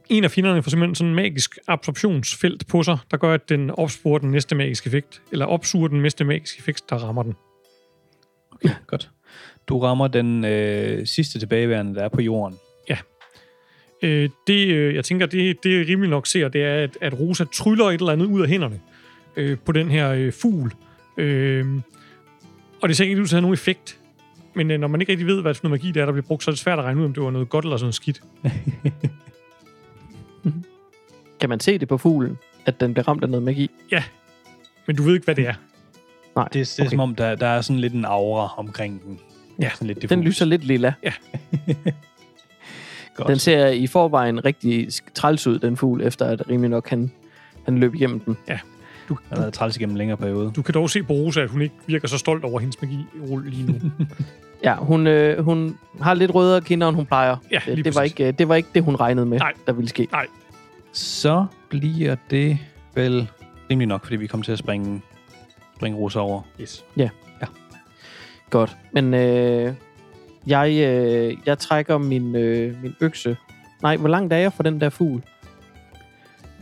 en 0.08 0.24
af 0.24 0.30
fjenderne 0.30 0.62
får 0.62 0.70
simpelthen 0.70 0.94
sådan 0.94 1.08
en 1.08 1.14
magisk 1.14 1.58
absorptionsfelt 1.68 2.66
på 2.66 2.82
sig, 2.82 2.98
der 3.10 3.16
gør, 3.16 3.34
at 3.34 3.48
den 3.48 3.70
opsporer 3.70 4.18
den 4.18 4.30
næste 4.30 4.54
magiske 4.54 4.86
effekt, 4.86 5.22
eller 5.32 5.46
opsuger 5.46 5.88
den 5.88 6.02
næste 6.02 6.24
magiske 6.24 6.58
effekt, 6.58 6.90
der 6.90 6.96
rammer 6.96 7.22
den. 7.22 7.34
Okay, 8.52 8.70
godt. 8.86 9.10
Du 9.68 9.80
rammer 9.80 10.08
den 10.08 10.44
øh, 10.44 11.06
sidste 11.06 11.38
tilbageværende, 11.38 11.94
der 11.94 12.04
er 12.04 12.08
på 12.08 12.20
jorden. 12.20 12.58
Øh, 14.02 14.30
det, 14.46 14.68
øh, 14.68 14.94
jeg 14.94 15.04
tænker, 15.04 15.26
det, 15.26 15.56
det 15.62 15.80
er 15.80 15.88
rimelig 15.88 16.10
nok 16.10 16.26
ser, 16.26 16.48
det 16.48 16.64
er, 16.64 16.74
at, 16.74 16.98
at 17.00 17.20
Rosa 17.20 17.44
tryller 17.44 17.84
et 17.84 17.94
eller 17.94 18.12
andet 18.12 18.26
ud 18.26 18.42
af 18.42 18.48
hænderne 18.48 18.80
øh, 19.36 19.58
på 19.64 19.72
den 19.72 19.90
her 19.90 20.10
øh, 20.10 20.32
fugl. 20.32 20.74
Øh, 21.16 21.66
og 22.82 22.88
det 22.88 22.96
ser 22.96 23.04
ikke 23.04 23.20
ud 23.20 23.26
til 23.26 23.34
at 23.34 23.36
have 23.36 23.42
nogen 23.42 23.54
effekt. 23.54 23.98
Men 24.54 24.70
øh, 24.70 24.80
når 24.80 24.88
man 24.88 25.00
ikke 25.00 25.12
rigtig 25.12 25.26
ved, 25.26 25.42
hvad 25.42 25.54
for 25.54 25.64
noget 25.64 25.80
magi 25.80 25.92
det 25.92 26.00
er, 26.00 26.04
der 26.04 26.12
bliver 26.12 26.26
brugt, 26.26 26.44
så 26.44 26.50
er 26.50 26.52
det 26.52 26.60
svært 26.60 26.78
at 26.78 26.84
regne 26.84 27.00
ud, 27.00 27.04
om 27.04 27.14
det 27.14 27.22
var 27.22 27.30
noget 27.30 27.48
godt 27.48 27.64
eller 27.64 27.76
sådan 27.76 27.84
noget 27.84 27.94
skidt. 27.94 28.22
Kan 31.40 31.48
man 31.48 31.60
se 31.60 31.78
det 31.78 31.88
på 31.88 31.98
fuglen, 31.98 32.38
at 32.66 32.80
den 32.80 32.94
bliver 32.94 33.08
ramt 33.08 33.24
af 33.24 33.30
noget 33.30 33.42
magi? 33.42 33.70
Men 34.86 34.96
du 34.96 35.02
ved 35.02 35.14
ikke, 35.14 35.24
hvad 35.24 35.34
det 35.34 35.46
er. 35.46 35.54
Nej. 36.36 36.44
Det, 36.44 36.54
det 36.54 36.78
er 36.78 36.82
okay. 36.82 36.90
som 36.90 37.00
om, 37.00 37.14
der, 37.14 37.34
der 37.34 37.46
er 37.46 37.60
sådan 37.60 37.80
lidt 37.80 37.92
en 37.92 38.04
aura 38.04 38.58
omkring 38.58 39.02
den. 39.02 39.20
Ja, 39.60 39.70
sådan 39.74 39.86
lidt 39.88 40.10
Den 40.10 40.22
lyser 40.22 40.44
lidt 40.44 40.64
lilla. 40.64 40.94
Godt. 43.14 43.28
Den 43.28 43.38
ser 43.38 43.66
i 43.66 43.86
forvejen 43.86 44.44
rigtig 44.44 44.88
træls 45.14 45.46
ud, 45.46 45.58
den 45.58 45.76
fugl, 45.76 46.00
efter 46.02 46.26
at 46.26 46.48
rimelig 46.48 46.70
nok 46.70 46.88
han, 46.88 47.10
han 47.64 47.78
løb 47.78 47.94
igennem 47.94 48.20
den. 48.20 48.36
Du, 49.08 49.14
Den 49.14 49.18
har 49.28 49.36
været 49.36 49.52
træls 49.52 49.76
igennem 49.76 49.92
en 49.94 49.98
længere 49.98 50.16
periode. 50.16 50.52
du 50.56 50.62
kan 50.62 50.74
dog 50.74 50.90
se 50.90 51.02
på 51.02 51.12
Rosa, 51.12 51.40
at 51.40 51.50
hun 51.50 51.62
ikke 51.62 51.74
virker 51.86 52.08
så 52.08 52.18
stolt 52.18 52.44
over 52.44 52.60
hendes 52.60 52.82
magi 52.82 52.98
lige 53.44 53.66
nu. 53.72 53.74
Ja, 54.64 54.74
hun, 54.74 55.06
øh, 55.06 55.44
hun 55.44 55.78
har 56.00 56.14
lidt 56.14 56.34
rødere 56.34 56.60
kinder, 56.60 56.88
end 56.88 56.96
hun 56.96 57.06
plejer. 57.06 57.36
Ja, 57.50 57.60
det, 57.66 57.74
lige 57.74 57.84
det, 57.84 57.94
var 57.94 58.02
ikke, 58.02 58.26
øh, 58.28 58.34
det 58.38 58.48
var 58.48 58.54
ikke 58.54 58.68
det, 58.74 58.82
hun 58.82 58.96
regnede 58.96 59.26
med, 59.26 59.38
Nej. 59.38 59.52
der 59.66 59.72
ville 59.72 59.88
ske. 59.88 60.08
Så 60.92 61.46
bliver 61.68 62.16
det 62.30 62.58
vel 62.94 63.28
rimelig 63.70 63.88
nok, 63.88 64.04
fordi 64.04 64.16
vi 64.16 64.26
kommer 64.26 64.44
til 64.44 64.52
at 64.52 64.58
springe, 64.58 65.02
springe 65.76 65.98
Rosa 65.98 66.18
over. 66.18 66.42
Yes. 66.60 66.84
Godt. 68.52 68.76
Men 68.92 69.14
øh, 69.14 69.74
jeg, 70.46 70.70
øh, 70.70 71.36
jeg 71.46 71.58
trækker 71.58 71.98
min, 71.98 72.36
øh, 72.36 72.82
min 72.82 72.94
økse. 73.00 73.36
Nej, 73.82 73.96
hvor 73.96 74.08
langt 74.08 74.32
er 74.32 74.36
jeg 74.36 74.52
fra 74.52 74.62
den 74.62 74.80
der 74.80 74.90
fugl? 74.90 75.22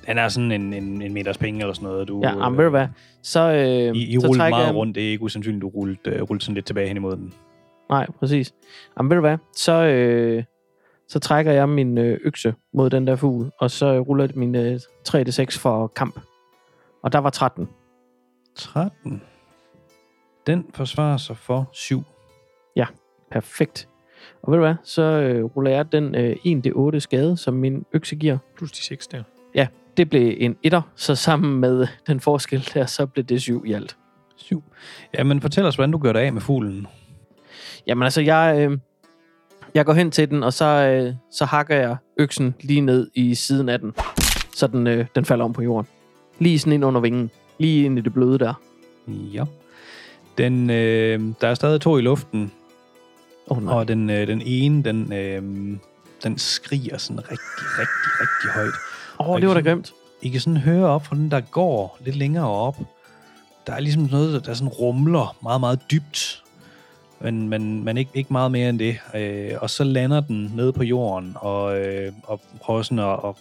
Den 0.06 0.18
er 0.18 0.28
sådan 0.28 0.52
en, 0.52 0.72
en, 0.72 1.02
en 1.02 1.14
meters 1.14 1.38
penge 1.38 1.60
eller 1.60 1.74
sådan 1.74 1.88
noget. 1.88 2.08
Du, 2.08 2.20
Ja, 2.22 2.28
jamen, 2.28 2.58
ved 2.58 2.64
du 2.64 2.70
hvad? 2.70 2.86
Så, 3.22 3.40
øh, 3.40 3.96
I, 3.96 4.02
I 4.02 4.20
så 4.20 4.26
rullede 4.26 4.38
trækker 4.38 4.56
meget 4.58 4.66
jeg, 4.66 4.74
rundt. 4.74 4.94
Det 4.94 5.06
er 5.06 5.10
ikke 5.10 5.24
usandsynligt, 5.24 5.62
du 5.62 5.68
rullede, 5.68 5.98
uh, 6.06 6.30
rullede 6.30 6.44
sådan 6.44 6.54
lidt 6.54 6.66
tilbage 6.66 6.88
hen 6.88 6.96
imod 6.96 7.16
den. 7.16 7.32
Nej, 7.88 8.06
præcis. 8.18 8.54
Jamen, 8.98 9.10
ved 9.10 9.16
du 9.16 9.20
hvad? 9.20 9.38
Så, 9.56 9.72
øh, 9.72 10.44
så 11.08 11.18
trækker 11.18 11.52
jeg 11.52 11.68
min 11.68 11.98
øh, 11.98 12.18
økse 12.24 12.54
mod 12.74 12.90
den 12.90 13.06
der 13.06 13.16
fugl, 13.16 13.50
og 13.60 13.70
så 13.70 14.00
ruller 14.00 14.24
jeg 14.24 14.32
min 14.34 14.54
øh, 14.54 14.80
3d6 15.08 15.58
for 15.58 15.86
kamp. 15.86 16.20
Og 17.02 17.12
der 17.12 17.18
var 17.18 17.30
13. 17.30 17.68
13. 18.56 19.22
Den 20.46 20.66
forsvarer 20.74 21.16
sig 21.16 21.36
for 21.36 21.68
7. 21.72 22.04
Perfekt. 23.30 23.88
Og 24.42 24.52
ved 24.52 24.58
du 24.58 24.64
hvad? 24.64 24.74
Så 24.84 25.02
øh, 25.02 25.44
ruller 25.44 25.70
jeg 25.70 25.92
den 25.92 26.14
øh, 26.14 26.36
1d8 26.46 26.98
skade, 26.98 27.36
som 27.36 27.54
min 27.54 27.84
økse 27.92 28.16
giver. 28.16 28.38
Plus 28.56 28.72
de 28.72 28.82
6 28.82 29.06
der. 29.06 29.22
Det 29.96 30.10
blev 30.10 30.34
en 30.38 30.56
etter, 30.62 30.82
så 30.96 31.14
sammen 31.14 31.60
med 31.60 31.86
den 32.06 32.20
forskel 32.20 32.68
der, 32.74 32.86
så 32.86 33.06
blev 33.06 33.24
det 33.24 33.42
7 33.42 33.64
i 33.66 33.72
alt. 33.72 33.96
7. 34.36 34.62
Jamen, 35.18 35.40
fortæl 35.40 35.64
os, 35.64 35.74
hvordan 35.74 35.90
du 35.90 35.98
gør 35.98 36.12
det 36.12 36.20
af 36.20 36.32
med 36.32 36.40
fuglen. 36.40 36.86
Jamen 37.86 38.02
altså, 38.02 38.20
jeg, 38.20 38.56
øh, 38.58 38.78
jeg 39.74 39.86
går 39.86 39.92
hen 39.92 40.10
til 40.10 40.30
den, 40.30 40.42
og 40.42 40.52
så, 40.52 40.64
øh, 40.64 41.14
så 41.32 41.44
hakker 41.44 41.76
jeg 41.76 41.96
øksen 42.16 42.54
lige 42.60 42.80
ned 42.80 43.10
i 43.14 43.34
siden 43.34 43.68
af 43.68 43.78
den, 43.78 43.94
så 44.54 44.66
den, 44.66 44.86
øh, 44.86 45.06
den 45.14 45.24
falder 45.24 45.44
om 45.44 45.52
på 45.52 45.62
jorden. 45.62 45.88
Lige 46.38 46.58
sådan 46.58 46.72
ind 46.72 46.84
under 46.84 47.00
vingen. 47.00 47.30
Lige 47.58 47.84
ind 47.84 47.98
i 47.98 48.00
det 48.00 48.12
bløde 48.12 48.38
der. 48.38 48.54
Ja. 49.08 49.44
Den, 50.40 50.70
øh, 50.70 51.20
der 51.40 51.48
er 51.48 51.54
stadig 51.54 51.80
to 51.80 51.98
i 51.98 52.00
luften, 52.00 52.52
oh, 53.46 53.64
nej. 53.64 53.74
og 53.74 53.88
den, 53.88 54.10
øh, 54.10 54.26
den 54.26 54.42
ene, 54.44 54.82
den, 54.82 55.12
øh, 55.12 55.42
den 56.22 56.38
skriger 56.38 56.98
sådan 56.98 57.20
rigtig, 57.22 57.38
rigtig, 57.78 58.20
rigtig 58.20 58.50
højt. 58.50 58.74
Åh, 59.20 59.30
oh, 59.30 59.40
det 59.40 59.48
var 59.48 59.54
da 59.54 59.60
grimt. 59.60 59.92
I 60.22 60.28
kan 60.28 60.40
sådan 60.40 60.56
høre 60.56 60.86
op 60.86 61.06
fra 61.06 61.16
den, 61.16 61.30
der 61.30 61.40
går 61.40 61.98
lidt 62.00 62.16
længere 62.16 62.48
op. 62.48 62.76
Der 63.66 63.72
er 63.72 63.80
ligesom 63.80 64.02
noget, 64.02 64.46
der 64.46 64.54
sådan 64.54 64.68
rumler 64.68 65.36
meget, 65.42 65.60
meget 65.60 65.80
dybt. 65.90 66.42
Men, 67.20 67.48
men, 67.48 67.84
men 67.84 67.96
ikke, 67.96 68.10
ikke 68.14 68.32
meget 68.32 68.52
mere 68.52 68.68
end 68.68 68.78
det. 68.78 68.98
Øh, 69.14 69.52
og 69.60 69.70
så 69.70 69.84
lander 69.84 70.20
den 70.20 70.52
nede 70.54 70.72
på 70.72 70.82
jorden 70.82 71.32
og, 71.36 71.80
øh, 71.80 72.12
og 72.22 72.40
prøver 72.60 72.82
sådan 72.82 72.98
at, 72.98 73.18
at 73.24 73.34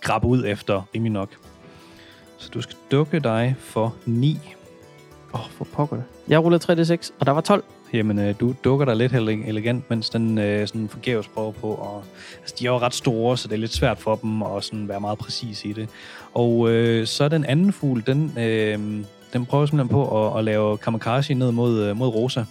grabbe 0.00 0.26
ud 0.26 0.44
efter 0.46 0.82
rimelig 0.94 1.12
nok. 1.12 1.28
Så 2.38 2.50
du 2.54 2.60
skal 2.60 2.76
dukke 2.90 3.20
dig 3.20 3.56
for 3.58 3.94
9. 4.06 4.38
Åh, 5.34 5.40
oh, 5.40 5.50
for 5.50 5.64
pokker 5.64 5.96
det. 5.96 6.04
Jeg 6.28 6.42
rullede 6.44 6.72
3d6, 6.72 7.10
og 7.20 7.26
der 7.26 7.32
var 7.32 7.40
12. 7.40 7.64
Jamen, 7.92 8.18
øh, 8.18 8.34
du 8.40 8.54
dukker 8.64 8.86
dig 8.86 8.96
lidt 8.96 9.12
ele- 9.12 9.48
elegant, 9.48 9.90
mens 9.90 10.10
den 10.10 10.38
øh, 10.38 10.68
sådan 10.68 10.88
forgæves 10.88 11.28
prøver 11.28 11.52
på. 11.52 11.74
Og, 11.74 12.04
altså, 12.40 12.54
de 12.58 12.66
er 12.66 12.70
jo 12.70 12.78
ret 12.78 12.94
store, 12.94 13.38
så 13.38 13.48
det 13.48 13.54
er 13.54 13.58
lidt 13.58 13.72
svært 13.72 13.98
for 13.98 14.14
dem 14.16 14.42
at 14.42 14.64
sådan 14.64 14.88
være 14.88 15.00
meget 15.00 15.18
præcis 15.18 15.64
i 15.64 15.72
det. 15.72 15.88
Og 16.34 16.70
øh, 16.70 17.06
så 17.06 17.28
den 17.28 17.44
anden 17.44 17.72
fugl, 17.72 18.02
den, 18.06 18.38
øh, 18.38 19.04
den 19.32 19.46
prøver 19.46 19.66
simpelthen 19.66 19.88
på 19.88 20.26
at, 20.26 20.38
at 20.38 20.44
lave 20.44 20.78
kamikaze 20.78 21.34
ned 21.34 21.52
mod, 21.52 21.80
øh, 21.80 21.96
mod 21.96 22.08
Rosa. 22.08 22.44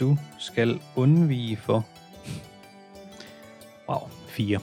Du 0.00 0.18
skal 0.38 0.80
undvige 0.96 1.56
for... 1.56 1.86
Wow, 3.88 4.08
fire. 4.28 4.58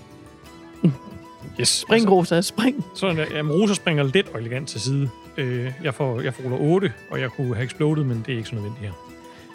Yes. 1.60 1.70
Spring, 1.70 2.12
Rosa, 2.12 2.42
spring. 2.42 2.86
Sådan 2.96 3.18
der. 3.18 3.26
Jamen, 3.36 3.52
Rosa 3.52 3.74
springer 3.74 4.04
let 4.04 4.28
og 4.34 4.40
elegant 4.40 4.70
til 4.70 4.82
side. 4.82 5.10
Øh, 5.38 5.72
jeg, 5.84 5.94
får, 5.94 6.22
jeg 6.22 6.34
får 6.34 6.44
ruller 6.44 6.58
8, 6.58 6.94
og 7.10 7.20
jeg 7.20 7.30
kunne 7.30 7.56
have 7.56 7.66
exploded, 7.66 8.04
men 8.04 8.24
det 8.26 8.34
er 8.34 8.38
ikke 8.38 8.50
så 8.50 8.56
nødvendigt 8.56 8.86
her. 8.86 8.94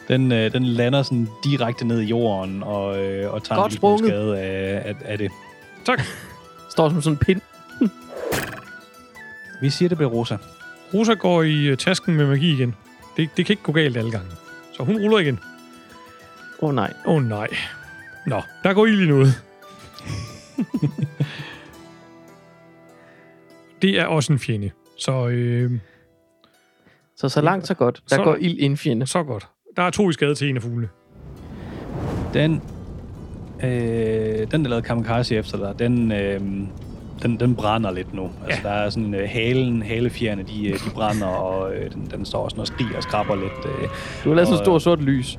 Den, 0.09 0.33
øh, 0.33 0.53
den 0.53 0.65
lander 0.65 1.03
sådan 1.03 1.29
direkte 1.45 1.87
ned 1.87 2.01
i 2.01 2.05
jorden 2.05 2.63
og, 2.63 3.05
øh, 3.05 3.35
og 3.35 3.45
tager 3.45 3.61
Godt 3.61 3.73
en 3.73 3.99
skade 3.99 4.41
af, 4.41 4.83
af, 4.89 4.95
af 5.05 5.19
det. 5.19 5.31
Tak. 5.85 6.03
Står 6.73 6.89
som 6.89 7.03
sådan 7.03 7.15
en 7.15 7.19
pind. 7.19 7.41
Vi 9.63 9.71
siger, 9.71 9.89
det 9.89 9.99
bliver 9.99 10.11
Rosa. 10.11 10.37
Rosa 10.95 11.15
går 11.15 11.43
i 11.43 11.65
øh, 11.67 11.77
tasken 11.77 12.15
med 12.15 12.27
magi 12.27 12.53
igen. 12.53 12.75
Det, 13.17 13.31
det 13.37 13.47
kan 13.47 13.53
ikke 13.53 13.63
gå 13.63 13.73
galt 13.73 13.97
alle 13.97 14.11
gange. 14.11 14.29
Så 14.77 14.83
hun 14.83 14.97
ruller 14.97 15.19
igen. 15.19 15.41
Åh 16.63 16.69
oh, 16.69 16.75
nej. 16.75 16.93
Åh 17.07 17.15
oh, 17.15 17.23
nej. 17.23 17.49
Nå, 18.27 18.43
der 18.65 18.73
går 18.73 18.87
ild 18.87 19.03
i 19.03 19.07
noget. 19.07 19.35
det 23.83 24.01
er 24.01 24.05
også 24.07 24.33
en 24.33 24.39
fjende. 24.39 24.71
Så, 24.99 25.29
øh, 25.29 25.71
Så 27.17 27.29
så 27.29 27.41
langt, 27.41 27.67
så 27.67 27.75
godt. 27.75 28.03
Der 28.11 28.17
Så- 28.17 28.23
går 28.25 28.37
ild 28.41 28.59
ind 28.59 28.77
fjende. 28.77 29.07
så 29.07 29.23
godt. 29.23 29.47
Der 29.77 29.83
er 29.83 29.91
to 29.91 30.11
i 30.11 30.13
skade 30.13 30.35
til 30.35 30.49
en 30.49 30.57
af 30.57 30.63
fuglene. 30.63 30.89
Den, 32.35 32.63
øh, 33.65 34.51
den 34.51 34.65
der 34.65 34.69
lavede 34.69 34.83
kamikaze 34.83 35.35
efter 35.37 35.59
dig, 35.59 35.79
den, 35.79 36.13
øh, 36.13 36.41
den, 37.23 37.41
den 37.41 37.55
brænder 37.55 37.91
lidt 37.91 38.15
nu. 38.15 38.31
Altså, 38.47 38.61
Ja. 38.65 38.69
der 38.69 38.75
er 38.75 38.91
sådan 38.91 39.15
øh, 39.15 39.29
halen, 39.29 39.83
halefjerne, 39.83 40.43
de, 40.43 40.69
øh, 40.69 40.75
de 40.75 40.91
brænder, 40.95 41.27
og 41.27 41.75
øh, 41.75 41.91
den, 41.93 42.09
den 42.11 42.25
står 42.25 42.45
også 42.45 42.57
og 42.61 42.67
skriger 42.67 42.97
og 42.97 43.03
skraber 43.03 43.35
lidt. 43.35 43.53
Øh, 43.83 43.89
Du 44.25 44.29
har 44.29 44.35
lavet 44.35 44.49
sådan 44.49 44.53
Og- 44.53 44.61
et 44.61 44.65
stort 44.65 44.83
sort 44.83 45.03
lys. 45.03 45.39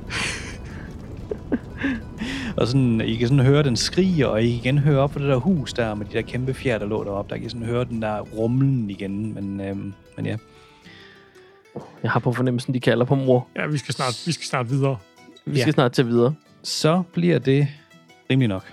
og 2.56 2.66
sådan, 2.66 3.00
I 3.00 3.14
kan 3.16 3.28
sådan 3.28 3.44
høre, 3.44 3.62
den 3.62 3.76
skriger, 3.76 4.26
og 4.26 4.42
I 4.42 4.46
kan 4.50 4.56
igen 4.56 4.78
høre 4.78 4.98
op 4.98 5.10
på 5.10 5.18
det 5.18 5.28
der 5.28 5.36
hus 5.36 5.72
der, 5.72 5.94
med 5.94 6.06
de 6.06 6.12
der 6.12 6.22
kæmpe 6.22 6.54
fjer, 6.54 6.78
der 6.78 6.86
lå 6.86 7.04
deroppe. 7.04 7.30
Der 7.30 7.36
kan 7.36 7.46
I 7.46 7.48
sådan 7.48 7.66
høre 7.66 7.84
den 7.84 8.02
der 8.02 8.20
rumlen 8.20 8.90
igen, 8.90 9.34
men, 9.34 9.60
øh, 9.60 9.76
men 10.16 10.26
ja. 10.26 10.36
Jeg 12.02 12.10
har 12.10 12.20
på 12.20 12.32
fornemmelsen, 12.32 12.74
de 12.74 12.80
kalder 12.80 13.04
på 13.04 13.14
mor. 13.14 13.48
Ja, 13.56 13.66
vi 13.66 13.78
skal 13.78 13.94
snart, 13.94 14.22
vi 14.26 14.32
skal 14.32 14.46
snart 14.46 14.70
videre. 14.70 14.96
Vi 15.44 15.56
skal 15.56 15.68
Ja. 15.68 15.72
snart 15.72 15.92
til 15.92 16.06
videre. 16.06 16.34
Så 16.62 17.02
bliver 17.12 17.38
det 17.38 17.68
rimelig 18.30 18.48
nok. 18.48 18.72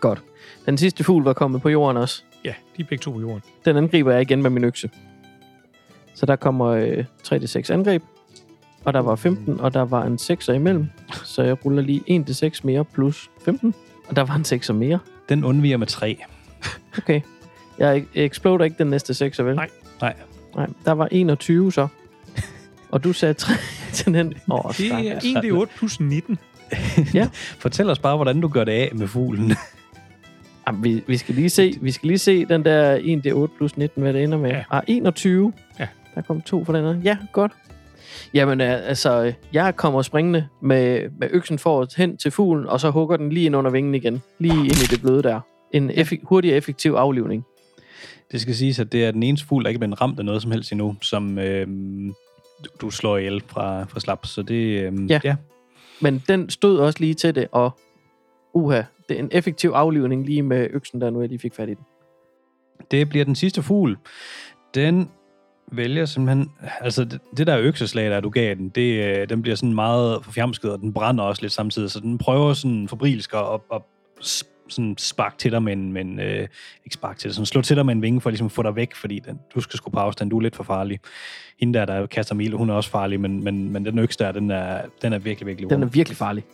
Godt. 0.00 0.22
Den 0.66 0.78
sidste 0.78 1.04
fugl 1.04 1.24
var 1.24 1.32
kommet 1.32 1.62
på 1.62 1.68
jorden 1.68 1.96
også. 1.96 2.22
Ja, 2.44 2.54
de 2.76 2.82
er 2.82 2.86
begge 2.88 3.02
to 3.02 3.10
på 3.10 3.20
jorden. 3.20 3.40
Den 3.64 3.76
angriber 3.76 4.12
jeg 4.12 4.22
igen 4.22 4.42
med 4.42 4.50
min 4.50 4.64
økse. 4.64 4.90
Så 6.14 6.26
der 6.26 6.36
kommer 6.36 6.66
øh, 6.66 7.04
3-6 7.26 7.70
angreb. 7.72 8.02
Og 8.84 8.92
der 8.92 9.00
var 9.00 9.16
15, 9.16 9.60
og 9.60 9.74
der 9.74 9.84
var 9.84 10.04
en 10.04 10.14
6'er 10.14 10.52
imellem. 10.52 10.86
Så 11.24 11.42
jeg 11.42 11.64
ruller 11.64 11.82
lige 11.82 12.24
1-6 12.54 12.60
mere 12.64 12.84
plus 12.84 13.30
15. 13.44 13.74
Og 14.08 14.16
der 14.16 14.22
var 14.22 14.34
en 14.34 14.60
6'er 14.60 14.72
mere. 14.72 14.98
Den 15.28 15.44
undviger 15.44 15.76
med 15.76 15.86
tre. 15.86 16.18
Okay. 16.98 17.20
Jeg 17.78 18.04
exploder 18.14 18.64
ikke 18.64 18.76
den 18.78 18.86
næste 18.86 19.26
6'er, 19.26 19.42
vel? 19.42 19.56
Nej. 19.56 19.68
Nej. 20.00 20.14
Nej, 20.56 20.66
der 20.84 20.92
var 20.92 21.08
21 21.10 21.72
så. 21.72 21.88
Og 22.90 23.04
du 23.04 23.12
sagde 23.12 23.34
3 23.34 23.52
til 23.92 24.14
den. 24.14 24.34
Åh, 24.50 24.72
Det 24.78 24.92
er 24.92 25.38
1 25.38 25.44
er 25.44 25.52
8 25.52 25.72
plus 25.76 26.00
19. 26.00 26.38
Fortæl 27.58 27.90
os 27.90 27.98
bare, 27.98 28.16
hvordan 28.16 28.40
du 28.40 28.48
gør 28.48 28.64
det 28.64 28.72
af 28.72 28.90
med 28.94 29.08
fuglen. 29.08 29.52
Jamen, 30.66 30.84
vi, 30.84 31.04
vi, 31.06 31.16
skal 31.16 31.34
lige 31.34 31.50
se, 31.50 31.74
vi 31.80 31.90
skal 31.90 32.06
lige 32.06 32.18
se 32.18 32.44
den 32.44 32.64
der 32.64 32.98
1D8 32.98 33.56
plus 33.56 33.76
19, 33.76 34.02
hvad 34.02 34.12
det 34.12 34.22
ender 34.22 34.38
med. 34.38 34.50
Ja. 34.50 34.56
Ja. 34.56 34.62
Ah, 34.70 34.82
21. 34.86 35.52
Ja. 35.78 35.86
Der 36.14 36.22
kom 36.22 36.40
to 36.40 36.64
for 36.64 36.72
den 36.72 36.84
her. 36.84 37.02
Ja, 37.02 37.16
godt. 37.32 37.52
Jamen, 38.34 38.60
altså, 38.60 39.32
jeg 39.52 39.76
kommer 39.76 40.02
springende 40.02 40.48
med, 40.62 41.08
med 41.20 41.28
øksen 41.30 41.58
forrest 41.58 41.96
hen 41.96 42.16
til 42.16 42.30
fuglen, 42.30 42.66
og 42.66 42.80
så 42.80 42.90
hugger 42.90 43.16
den 43.16 43.30
lige 43.32 43.46
ind 43.46 43.56
under 43.56 43.70
vingen 43.70 43.94
igen. 43.94 44.22
Lige 44.38 44.54
ind 44.58 44.66
i 44.76 44.86
det 44.90 45.00
bløde 45.00 45.22
der. 45.22 45.40
En 45.72 45.90
effek- 45.90 46.24
hurtig 46.24 46.50
og 46.50 46.56
effektiv 46.56 46.92
aflivning. 46.92 47.44
Det 48.32 48.40
skal 48.40 48.54
siges, 48.54 48.78
at 48.78 48.92
det 48.92 49.04
er 49.04 49.10
den 49.10 49.22
eneste 49.22 49.46
fugl, 49.46 49.64
der 49.64 49.68
ikke 49.68 49.76
er 49.76 49.80
blevet 49.86 50.00
ramt 50.00 50.18
af 50.18 50.24
noget 50.24 50.42
som 50.42 50.50
helst 50.50 50.72
endnu, 50.72 50.96
som 51.02 51.38
øh, 51.38 51.66
du, 52.64 52.68
du 52.80 52.90
slår 52.90 53.16
ihjel 53.16 53.42
fra, 53.46 53.84
fra 53.84 54.00
slap. 54.00 54.26
Så 54.26 54.42
det, 54.42 54.54
øh, 54.82 55.10
Ja. 55.10 55.20
ja. 55.24 55.36
Men 56.00 56.22
den 56.28 56.50
stod 56.50 56.78
også 56.78 57.00
lige 57.00 57.14
til 57.14 57.34
det, 57.34 57.48
og 57.52 57.70
uha, 58.54 58.82
det 59.08 59.14
er 59.14 59.18
en 59.18 59.28
effektiv 59.32 59.70
aflivning 59.70 60.26
lige 60.26 60.42
med 60.42 60.66
øksen 60.70 61.00
der 61.00 61.10
nu, 61.10 61.20
jeg 61.20 61.28
lige 61.28 61.38
fik 61.38 61.54
fat 61.54 61.68
i 61.68 61.74
den. 61.74 61.84
Det 62.90 63.08
bliver 63.08 63.24
den 63.24 63.34
sidste 63.34 63.62
fugl. 63.62 63.96
Den 64.74 65.10
vælger 65.72 66.04
simpelthen... 66.04 66.50
Altså, 66.80 67.04
det, 67.04 67.20
det 67.36 67.46
der 67.46 67.58
økseslag, 67.58 68.10
der 68.10 68.20
du 68.20 68.30
gav 68.30 68.54
den, 68.54 68.68
det, 68.68 69.04
øh, 69.04 69.28
den 69.28 69.42
bliver 69.42 69.56
sådan 69.56 69.74
meget 69.74 70.24
forfjamsket, 70.24 70.72
og 70.72 70.78
den 70.78 70.92
brænder 70.92 71.24
også 71.24 71.42
lidt 71.42 71.52
samtidig. 71.52 71.90
Så 71.90 72.00
den 72.00 72.18
prøver 72.18 72.52
sådan 72.52 72.88
fabrilsk 72.88 73.34
at, 73.34 73.60
at, 73.72 73.82
sådan 74.68 74.94
spark 74.98 75.38
til 75.38 75.52
dig 75.52 75.62
med 75.62 75.72
en... 75.72 75.92
Med 75.92 76.00
en 76.00 76.20
øh, 76.20 76.48
ikke 76.84 76.94
spark 76.94 77.18
til 77.18 77.28
dig, 77.28 77.34
sådan 77.34 77.46
slå 77.46 77.62
til 77.62 77.76
dig 77.76 77.86
med 77.86 77.94
en 77.94 78.02
vinge 78.02 78.20
for 78.20 78.30
ligesom 78.30 78.46
at 78.46 78.52
få 78.52 78.62
dig 78.62 78.76
væk, 78.76 78.94
fordi 78.94 79.18
den, 79.18 79.40
du 79.54 79.60
skal 79.60 79.76
sgu 79.76 79.90
på 79.90 79.98
afstand, 79.98 80.30
du 80.30 80.36
er 80.36 80.40
lidt 80.40 80.56
for 80.56 80.64
farlig. 80.64 81.00
Hende 81.60 81.78
der, 81.78 81.84
der 81.84 82.06
kaster 82.06 82.34
mil, 82.34 82.52
hun 82.52 82.70
er 82.70 82.74
også 82.74 82.90
farlig, 82.90 83.20
men, 83.20 83.44
men, 83.44 83.72
men 83.72 83.84
den 83.84 83.98
øks 83.98 84.16
der, 84.16 84.32
den 84.32 84.50
er, 84.50 84.82
den 85.02 85.12
er 85.12 85.18
virkelig, 85.18 85.46
virkelig 85.46 85.70
Den 85.70 85.82
er 85.82 85.86
virkelig 85.86 86.16
farlig. 86.16 86.44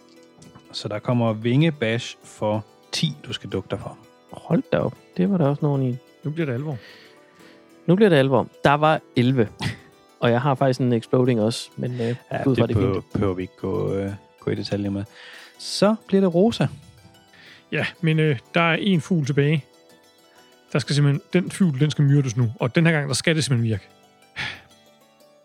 Så 0.73 0.89
der 0.89 0.99
kommer 0.99 1.33
vingebash 1.33 2.17
for 2.25 2.65
10, 2.93 3.13
du 3.27 3.33
skal 3.33 3.51
dukke 3.51 3.69
dig 3.71 3.81
for. 3.81 3.99
Hold 4.33 4.63
da 4.73 4.79
op. 4.79 4.95
Det 5.17 5.31
var 5.31 5.39
der 5.39 5.47
også 5.47 5.63
nogen 5.63 5.83
i. 5.83 5.97
Nu 6.25 6.31
bliver 6.31 6.47
det 6.47 6.53
alvor. 6.53 6.79
Nu 7.87 7.95
bliver 7.95 8.09
det 8.09 8.17
alvor. 8.17 8.49
Der 8.65 8.75
var 8.75 9.01
11. 9.17 9.49
og 10.21 10.31
jeg 10.31 10.41
har 10.41 10.55
faktisk 10.55 10.81
en 10.81 10.93
exploding 10.93 11.41
også, 11.41 11.71
men 11.77 11.93
øh, 11.93 11.99
Ja, 12.33 12.45
ud 12.47 12.57
fra 12.57 12.67
det 12.67 12.77
det 12.77 13.05
behøver, 13.13 13.35
vi 13.35 13.43
ikke 13.43 13.57
gå, 13.61 13.95
øh, 13.95 14.11
gå 14.41 14.51
i 14.51 14.55
detaljer 14.55 14.91
med. 14.91 15.05
Så 15.59 15.95
bliver 16.07 16.21
det 16.21 16.35
Rosa. 16.35 16.67
Ja, 17.73 17.87
men 18.01 18.19
øh, 18.19 18.39
der 18.55 18.61
er 18.61 18.77
en 18.81 19.01
fugl 19.01 19.27
tilbage. 19.27 19.65
Der 20.73 20.79
skal 20.79 20.95
simpelthen, 20.95 21.23
den 21.33 21.51
fugl, 21.51 21.81
den 21.81 21.91
skal 21.91 22.05
myrdes 22.05 22.37
nu. 22.37 22.53
Og 22.61 22.75
den 22.75 22.87
her 22.87 22.93
gang, 22.93 23.09
der 23.09 23.15
skal 23.15 23.37
det 23.37 23.45
simpelthen 23.45 23.71
virke. 23.71 23.89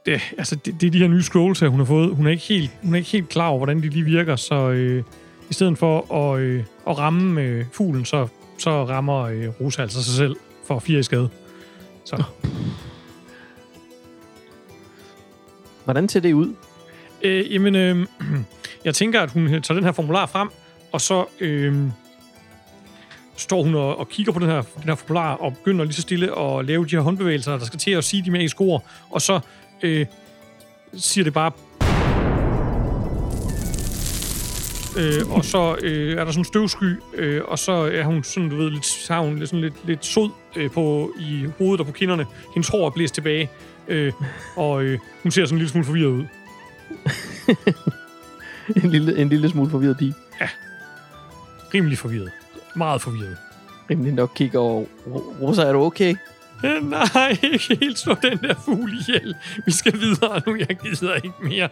Det, 0.05 0.21
altså, 0.37 0.55
det, 0.55 0.81
det 0.81 0.87
er 0.87 0.91
de 0.91 0.97
her 0.99 1.07
nye 1.07 1.21
scrolls 1.21 1.59
her, 1.59 1.67
hun 1.67 1.79
har 1.79 1.85
fået. 1.85 2.15
Hun 2.15 2.27
er 2.27 2.31
ikke 2.31 2.43
helt, 2.43 2.71
hun 2.83 2.93
er 2.93 2.97
ikke 2.97 3.09
helt 3.09 3.29
klar 3.29 3.47
over, 3.47 3.57
hvordan 3.57 3.81
de 3.81 3.89
lige 3.89 4.05
virker, 4.05 4.35
så 4.35 4.55
øh, 4.55 5.03
i 5.49 5.53
stedet 5.53 5.77
for 5.77 6.13
at, 6.15 6.39
øh, 6.39 6.63
at 6.87 6.97
ramme 6.97 7.41
øh, 7.41 7.65
fuglen, 7.73 8.05
så, 8.05 8.27
så 8.57 8.83
rammer 8.85 9.21
øh, 9.21 9.47
Rosa 9.61 9.81
altså 9.81 10.03
sig 10.03 10.13
selv 10.13 10.35
for 10.67 10.79
fire 10.79 10.99
i 10.99 11.03
skade. 11.03 11.29
Så 12.05 12.23
Hvordan 15.83 16.09
ser 16.09 16.19
det 16.19 16.33
ud? 16.33 16.55
Øh, 17.21 17.53
jamen, 17.53 17.75
øh, 17.75 18.07
jeg 18.85 18.95
tænker, 18.95 19.21
at 19.21 19.31
hun 19.31 19.47
tager 19.47 19.73
den 19.73 19.83
her 19.83 19.91
formular 19.91 20.25
frem, 20.25 20.49
og 20.91 21.01
så 21.01 21.25
øh, 21.39 21.89
står 23.37 23.63
hun 23.63 23.75
og, 23.75 23.97
og 23.97 24.09
kigger 24.09 24.33
på 24.33 24.39
den 24.39 24.47
her, 24.47 24.61
den 24.61 24.83
her 24.83 24.95
formular, 24.95 25.33
og 25.33 25.53
begynder 25.53 25.85
lige 25.85 25.93
så 25.93 26.01
stille 26.01 26.39
at 26.39 26.65
lave 26.65 26.85
de 26.85 26.89
her 26.89 26.99
håndbevægelser, 26.99 27.57
der 27.57 27.65
skal 27.65 27.79
til 27.79 27.91
at 27.91 28.03
sige 28.03 28.25
de 28.25 28.31
magiske 28.31 28.61
ord, 28.61 28.85
og 29.09 29.21
så 29.21 29.39
øh, 29.81 30.05
siger 30.93 31.23
det 31.23 31.33
bare... 31.33 31.51
Øh, 34.99 35.31
og 35.31 35.45
så 35.45 35.75
øh, 35.81 36.11
er 36.17 36.23
der 36.25 36.31
sådan 36.31 36.41
en 36.41 36.45
støvsky, 36.45 36.95
øh, 37.15 37.41
og 37.47 37.59
så 37.59 37.71
er 37.71 38.03
hun 38.03 38.23
sådan, 38.23 38.49
du 38.49 38.55
ved, 38.55 38.69
lidt, 38.71 39.07
har 39.07 39.19
hun 39.19 39.37
lidt, 39.39 39.49
sådan 39.49 39.61
lidt, 39.61 39.73
lidt 39.87 40.05
sod 40.05 40.29
øh, 40.55 40.71
på, 40.71 41.11
i 41.19 41.45
hovedet 41.57 41.79
og 41.79 41.85
på 41.85 41.91
kinderne. 41.91 42.25
Hendes 42.53 42.67
hår 42.69 42.85
er 42.85 42.89
blæst 42.89 43.13
tilbage, 43.13 43.49
øh, 43.87 44.13
og 44.55 44.83
øh, 44.83 44.99
hun 45.23 45.31
ser 45.31 45.45
sådan 45.45 45.55
en 45.55 45.57
lille 45.59 45.69
smule 45.71 45.85
forvirret 45.85 46.09
ud. 46.11 46.23
en, 48.83 48.89
lille, 48.89 49.17
en 49.17 49.29
lille 49.29 49.49
smule 49.49 49.69
forvirret 49.71 49.97
pige. 49.97 50.13
rimelig 51.73 51.97
forvirret. 51.97 52.31
Meget 52.75 53.01
forvirret. 53.01 53.37
Rimelig 53.89 54.13
nok 54.13 54.31
kigger 54.35 54.59
over. 54.59 54.85
"Ro- 55.07 55.35
Rosa, 55.41 55.61
er 55.63 55.73
du 55.73 55.79
okay? 55.83 56.15
Øh, 56.65 56.89
Nej, 56.89 57.37
ikke 57.53 57.77
helt 57.81 57.99
slå 57.99 58.15
den 58.21 58.37
der 58.37 58.53
fugl 58.65 58.93
ihjel. 58.99 59.35
Vi 59.65 59.71
skal 59.71 59.93
videre 59.99 60.41
nu, 60.47 60.55
jeg 60.55 60.77
gider 60.83 61.13
ikke 61.15 61.29
mere. 61.41 61.69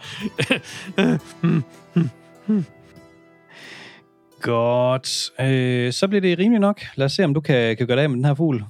Godt. 4.40 5.30
Øh, 5.40 5.92
så 5.92 6.08
bliver 6.08 6.20
det 6.20 6.38
rimelig 6.38 6.60
nok. 6.60 6.80
Lad 6.96 7.04
os 7.06 7.12
se, 7.12 7.24
om 7.24 7.34
du 7.34 7.40
kan, 7.40 7.76
kan 7.76 7.86
gøre 7.86 7.96
det 7.96 8.02
af 8.02 8.08
med 8.10 8.16
den 8.16 8.24
her 8.24 8.34
fugl. 8.34 8.64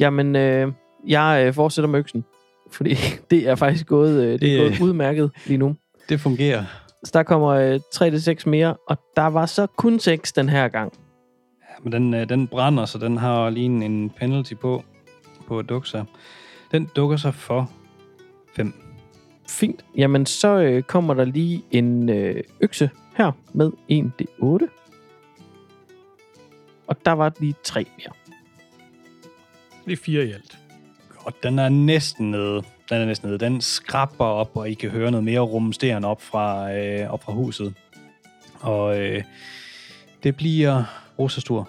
Jamen, 0.00 0.36
øh, 0.36 0.72
jeg 1.06 1.44
øh, 1.46 1.54
fortsætter 1.54 1.88
med 1.88 1.98
øksen. 1.98 2.24
Fordi 2.72 2.94
det 3.30 3.48
er 3.48 3.54
faktisk 3.54 3.86
gået, 3.86 4.22
øh, 4.24 4.40
det 4.40 4.56
er 4.58 4.62
Det- 4.62 4.78
gået 4.78 4.88
udmærket 4.88 5.30
lige 5.46 5.58
nu. 5.58 5.74
Det 6.08 6.20
fungerer. 6.20 6.64
Så 7.04 7.10
der 7.14 7.22
kommer 7.22 7.48
øh, 7.48 7.80
3-6 7.94 8.48
mere, 8.48 8.76
og 8.88 8.98
der 9.16 9.26
var 9.26 9.46
så 9.46 9.66
kun 9.66 9.98
6 10.00 10.32
den 10.32 10.48
her 10.48 10.68
gang. 10.68 10.92
Men 11.82 11.92
den, 11.92 12.14
øh, 12.14 12.28
den 12.28 12.46
brænder, 12.48 12.84
så 12.84 12.98
den 12.98 13.16
har 13.16 13.50
lige 13.50 13.66
en, 13.66 13.82
en 13.82 14.10
penalty 14.10 14.54
på, 14.54 14.84
på 15.48 15.58
at 15.58 15.68
dukke 15.68 15.88
sig. 15.88 16.04
Den 16.72 16.88
dukker 16.96 17.16
sig 17.16 17.34
for 17.34 17.70
5. 18.56 18.72
Fint. 19.48 19.84
Jamen, 19.96 20.26
så 20.26 20.48
øh, 20.58 20.82
kommer 20.82 21.14
der 21.14 21.24
lige 21.24 21.62
en 21.70 22.08
øh, 22.08 22.42
økse 22.60 22.90
her 23.18 23.32
med 23.54 23.70
1d8. 23.90 24.68
Og 26.86 26.96
der 27.04 27.12
var 27.12 27.32
lige 27.40 27.54
3 27.64 27.86
mere. 27.98 28.12
Det 29.84 29.92
er 29.92 29.96
fire 29.96 30.24
i 30.26 30.32
alt. 30.32 30.58
Godt, 31.24 31.42
den 31.42 31.58
er 31.58 31.68
næsten 31.68 32.30
nede. 32.30 32.62
Den 32.90 33.00
er 33.00 33.06
næsten 33.06 33.28
nede. 33.28 33.38
Den 33.38 33.60
skrabber 33.60 34.24
op, 34.24 34.56
og 34.56 34.70
I 34.70 34.74
kan 34.74 34.90
høre 34.90 35.10
noget 35.10 35.24
mere 35.24 35.40
rumsterende 35.40 36.08
op 36.08 36.22
fra, 36.22 36.72
øh, 36.72 37.10
op 37.10 37.22
fra 37.22 37.32
huset. 37.32 37.74
Og 38.60 39.00
øh, 39.00 39.22
det 40.22 40.36
bliver 40.36 40.84
Rosas 41.18 41.44
tur. 41.44 41.68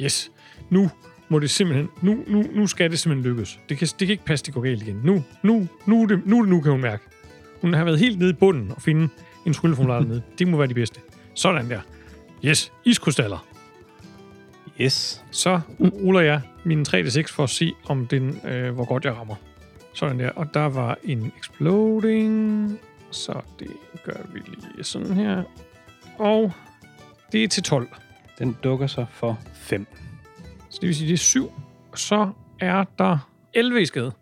Yes. 0.00 0.30
Nu 0.70 0.90
må 1.28 1.38
det 1.38 1.50
simpelthen... 1.50 1.88
Nu, 2.02 2.24
nu, 2.26 2.44
nu 2.52 2.66
skal 2.66 2.90
det 2.90 2.98
simpelthen 2.98 3.30
lykkes. 3.30 3.60
Det 3.68 3.78
kan, 3.78 3.88
det 3.88 4.06
kan 4.06 4.10
ikke 4.10 4.24
passe, 4.24 4.46
det 4.46 4.54
går 4.54 4.60
galt 4.60 4.82
igen. 4.82 5.00
Nu, 5.04 5.24
nu, 5.42 5.68
nu, 5.86 6.04
det, 6.04 6.26
nu, 6.26 6.40
det 6.40 6.48
nu 6.48 6.60
kan 6.60 6.72
hun 6.72 6.80
mærke. 6.80 7.04
Hun 7.60 7.74
har 7.74 7.84
været 7.84 7.98
helt 7.98 8.18
nede 8.18 8.30
i 8.30 8.34
bunden 8.34 8.70
og 8.70 8.82
finde 8.82 9.08
en 9.46 9.52
trylleformular 9.52 9.98
dernede. 9.98 10.22
Det 10.38 10.48
må 10.48 10.56
være 10.56 10.66
de 10.66 10.74
bedste. 10.74 11.00
Sådan 11.34 11.70
der. 11.70 11.80
Yes. 12.44 12.72
Iskrystaller. 12.84 13.46
Yes. 14.80 15.24
Så 15.30 15.60
ruller 15.80 16.20
jeg 16.20 16.40
min 16.64 16.82
3D6 16.88 17.22
for 17.32 17.42
at 17.42 17.50
se, 17.50 17.72
om 17.86 18.06
den, 18.06 18.40
øh, 18.46 18.74
hvor 18.74 18.84
godt 18.84 19.04
jeg 19.04 19.16
rammer. 19.16 19.34
Sådan 19.94 20.18
der. 20.18 20.30
Og 20.30 20.54
der 20.54 20.68
var 20.68 20.98
en 21.04 21.32
exploding. 21.38 22.78
Så 23.10 23.40
det 23.58 23.70
gør 24.04 24.20
vi 24.32 24.38
lige 24.38 24.84
sådan 24.84 25.12
her. 25.14 25.42
Og 26.18 26.52
det 27.32 27.44
er 27.44 27.48
til 27.48 27.62
12. 27.62 27.88
Den 28.38 28.56
dukker 28.64 28.86
så 28.86 29.06
for 29.10 29.38
5. 29.54 29.86
Så 30.70 30.78
det 30.80 30.86
vil 30.86 30.94
sige, 30.96 31.08
det 31.08 31.14
er 31.14 31.18
7. 31.18 31.52
Så 31.94 32.30
er 32.60 32.84
der 32.98 33.30
11 33.54 33.82
i 33.82 33.86
skade. 33.86 34.12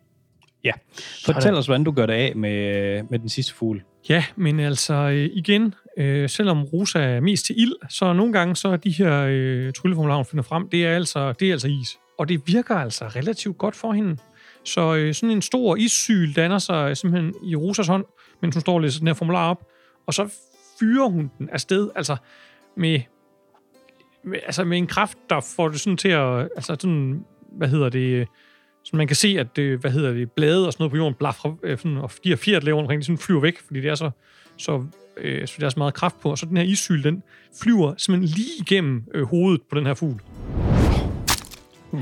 Fortæl 1.24 1.54
os, 1.54 1.66
hvordan 1.66 1.84
du 1.84 1.90
gør 1.90 2.06
det 2.06 2.12
af 2.12 2.32
med, 2.36 3.02
med 3.10 3.18
den 3.18 3.28
sidste 3.28 3.54
fugl. 3.54 3.82
Ja, 4.08 4.24
men 4.36 4.60
altså 4.60 4.94
øh, 4.94 5.30
igen, 5.32 5.74
øh, 5.96 6.28
selvom 6.28 6.64
Rosa 6.64 6.98
er 6.98 7.20
mest 7.20 7.46
til 7.46 7.60
ild, 7.60 7.72
så 7.90 8.12
nogle 8.12 8.32
gange 8.32 8.56
så 8.56 8.68
er 8.68 8.76
de 8.76 8.90
her 8.90 9.26
øh, 9.28 9.72
trylleformularer, 9.72 10.18
hun 10.18 10.26
finder 10.26 10.42
frem, 10.42 10.68
det 10.68 10.86
er, 10.86 10.94
altså, 10.94 11.32
det 11.32 11.48
er 11.48 11.52
altså 11.52 11.68
is. 11.68 11.98
Og 12.18 12.28
det 12.28 12.42
virker 12.46 12.74
altså 12.74 13.04
relativt 13.04 13.58
godt 13.58 13.76
for 13.76 13.92
hende. 13.92 14.16
Så 14.64 14.94
øh, 14.94 15.14
sådan 15.14 15.30
en 15.30 15.42
stor 15.42 15.76
issyl 15.76 16.32
danner 16.36 16.58
sig 16.58 16.96
simpelthen 16.96 17.34
i 17.44 17.56
Rosas 17.56 17.86
hånd, 17.86 18.04
mens 18.42 18.54
hun 18.54 18.60
står 18.60 18.74
og 18.74 18.80
læser 18.80 18.98
den 18.98 19.06
her 19.06 19.14
formular 19.14 19.50
op. 19.50 19.66
Og 20.06 20.14
så 20.14 20.28
fyrer 20.80 21.08
hun 21.08 21.30
den 21.38 21.48
afsted, 21.52 21.90
altså 21.94 22.16
med, 22.76 23.00
med, 24.24 24.38
altså 24.46 24.64
med 24.64 24.78
en 24.78 24.86
kraft, 24.86 25.18
der 25.30 25.40
får 25.56 25.68
det 25.68 25.80
sådan 25.80 25.96
til 25.96 26.08
at, 26.08 26.40
altså 26.40 26.76
sådan, 26.80 27.24
hvad 27.52 27.68
hedder 27.68 27.88
det, 27.88 28.28
så 28.84 28.96
man 28.96 29.06
kan 29.06 29.16
se, 29.16 29.36
at 29.38 29.56
det, 29.56 29.78
hvad 29.78 29.90
hedder 29.90 30.12
det, 30.12 30.32
blade 30.32 30.66
og 30.66 30.72
sådan 30.72 30.82
noget 30.82 30.90
på 30.90 30.96
jorden 30.96 31.14
blaffer, 31.14 31.56
øh, 31.62 31.78
sådan, 31.78 31.96
og 31.96 32.10
de 32.24 32.28
her 32.28 32.36
fjer, 32.36 32.58
der 32.58 32.66
lever 32.66 32.80
omkring, 32.80 33.00
de 33.00 33.06
sådan 33.06 33.18
flyver 33.18 33.40
væk, 33.40 33.58
fordi 33.66 33.80
det 33.80 33.90
er 33.90 33.94
så, 33.94 34.10
så, 34.56 34.84
øh, 35.16 35.46
så 35.46 35.56
der 35.60 35.66
er 35.66 35.70
så 35.70 35.78
meget 35.78 35.94
kraft 35.94 36.20
på. 36.20 36.30
Og 36.30 36.38
så 36.38 36.46
den 36.46 36.56
her 36.56 36.64
issyl, 36.64 37.02
den 37.02 37.22
flyver 37.62 37.94
simpelthen 37.96 38.36
lige 38.36 38.60
igennem 38.60 39.04
øh, 39.14 39.24
hovedet 39.24 39.62
på 39.70 39.78
den 39.78 39.86
her 39.86 39.94
fugl. 39.94 40.20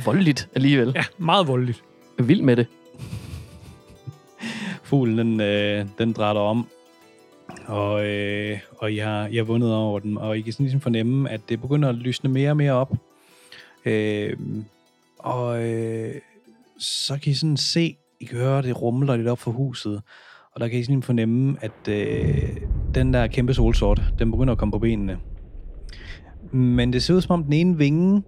Voldeligt 0.04 0.48
alligevel. 0.54 0.92
Ja, 0.94 1.04
meget 1.18 1.48
voldeligt. 1.48 1.82
Jeg 2.18 2.22
er 2.22 2.26
vild 2.26 2.42
med 2.42 2.56
det. 2.56 2.66
Fuglen, 4.82 5.18
den, 5.18 5.40
øh, 5.40 5.86
den 5.98 6.12
drætter 6.12 6.42
om, 6.42 6.66
og, 7.66 8.06
øh, 8.06 8.58
og 8.78 8.92
I, 8.92 8.96
har, 8.96 9.26
I 9.26 9.36
har 9.36 9.44
vundet 9.44 9.74
over 9.74 9.98
den, 9.98 10.18
og 10.18 10.38
I 10.38 10.40
kan 10.40 10.52
sådan 10.52 10.64
ligesom 10.64 10.80
fornemme, 10.80 11.30
at 11.30 11.40
det 11.48 11.60
begynder 11.60 11.88
at 11.88 11.94
lysne 11.94 12.30
mere 12.30 12.50
og 12.50 12.56
mere 12.56 12.72
op. 12.72 12.92
Øh, 13.84 14.36
og 15.18 15.62
øh, 15.68 16.14
så 16.80 17.18
kan 17.22 17.30
I 17.30 17.34
sådan 17.34 17.56
se, 17.56 17.96
I 18.20 18.24
kan 18.24 18.38
høre, 18.38 18.62
det 18.62 18.82
rumler 18.82 19.16
lidt 19.16 19.28
op 19.28 19.38
for 19.38 19.50
huset, 19.50 20.02
og 20.54 20.60
der 20.60 20.68
kan 20.68 20.78
I 20.78 20.84
sådan 20.84 21.02
fornemme, 21.02 21.56
at 21.60 21.88
øh, 21.88 22.56
den 22.94 23.14
der 23.14 23.26
kæmpe 23.26 23.54
solsort, 23.54 24.02
den 24.18 24.30
begynder 24.30 24.52
at 24.52 24.58
komme 24.58 24.72
på 24.72 24.78
benene. 24.78 25.18
Men 26.52 26.92
det 26.92 27.02
ser 27.02 27.14
ud 27.14 27.20
som 27.20 27.32
om 27.32 27.44
den 27.44 27.52
ene 27.52 27.78
vinge, 27.78 28.22